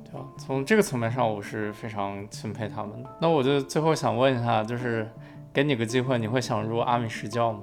[0.03, 3.09] 对啊，从这个层面上，我是非常钦佩他们的。
[3.21, 5.09] 那我就最后想问一下，就是
[5.53, 7.59] 给你个机会，你会想入阿米什教吗？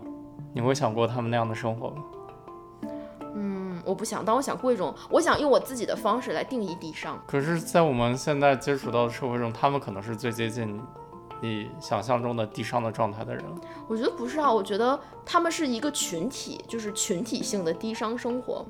[0.52, 2.04] 你会想过他们那样的生活吗？
[3.34, 7.22] 嗯，我不想，但我想过一种，我想用我自己的方式来定义地上。
[7.26, 10.80] 可是，在我们现在接触到的社会中，他们可能是最接近。
[11.41, 13.45] 你想象中的低商的状态的人，
[13.89, 18.64] 我觉得不是啊，我觉得他们是一个群体，就是群体性的低商生活。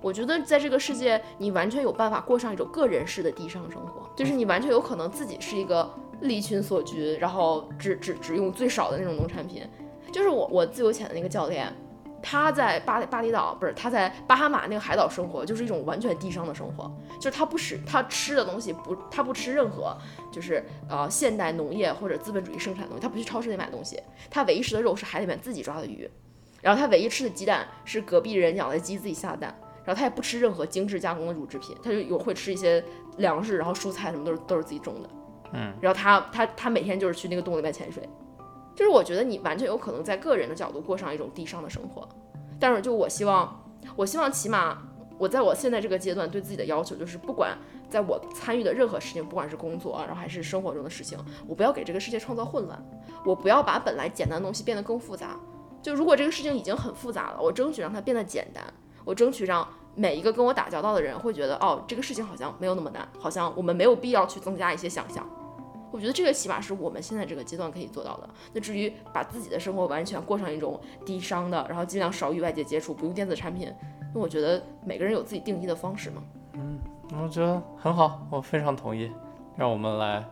[0.00, 5.88] 我觉得在这个世界，你完全有办法过上一种个人式的低商生活，就是你完全有可能自己是一个
[6.20, 9.62] 离群所居，然后只只只用最少的那种农产品。
[10.12, 11.72] 就是我我自由潜的那个教练。
[12.22, 16.90] 他在巴巴厘岛不是他在巴哈马那个海岛生活，就是一种完全低商的生活，
[17.20, 19.96] 就是他不吃他吃的东西不他不吃任何
[20.32, 26.10] 就是呃现代农业或者资本主义生产的东西，他不去超市里买东西，他唯一吃的肉是海里面自己抓的鱼，
[26.60, 32.84] 然后他唯一吃的鸡蛋是隔壁人养的鸡自己下的蛋，然后他也不吃任何精致加工的乳制品，他就有会吃一些
[33.18, 35.10] 粮食，然后蔬菜什么都是都是自己种的，
[35.52, 38.02] 嗯，然后他他他每天就是去那个洞里面潜水。
[38.78, 42.08] 就是我觉得你完全有可能在个人的角度过上一种低商的生活，
[42.60, 43.60] 但是就我希望，
[43.96, 44.78] 我希望起码
[45.18, 47.58] 我在我现在这个阶段对自己的要求就是，不管
[47.90, 51.18] 在我参与的任何事情，不管是工作啊，然后还是生活中的事情，
[51.48, 52.80] 我不要给这个世界创造混乱，
[53.24, 55.36] 我不要把本来简单的东西变得更复杂。
[55.82, 58.62] 就如果这个事情已经很复杂了，我争取让它变得简单，
[59.04, 59.66] 我争取让
[59.96, 65.28] 每一个跟我打交道的人会觉得，哦，这个事情好像没有那么难，好像我们没有必要去增加一些想象。
[65.90, 68.28] 我觉得这个起码是我们现在这个阶段可以做到的。
[68.52, 76.22] 那至于把自己的生活完全过上一种低商的，然后尽量少与外界接触，不用电子产品，因为我觉得每个人有自己定义的方式嘛。
[76.54, 76.78] 嗯
[77.22, 79.10] 我觉得很好，我非常同意。
[79.56, 80.24] 让我们来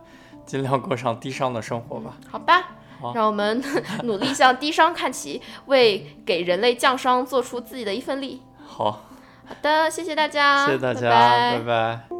[0.45, 2.17] 尽量过上低商的生活吧。
[2.29, 2.75] 好吧，
[3.13, 3.61] 让我们
[4.03, 8.41] 努力向低商看齐，为给人类降商做出自己的一份力。
[8.65, 8.91] 好，
[9.45, 12.16] 好的，谢谢大家，谢谢大家，拜拜拜拜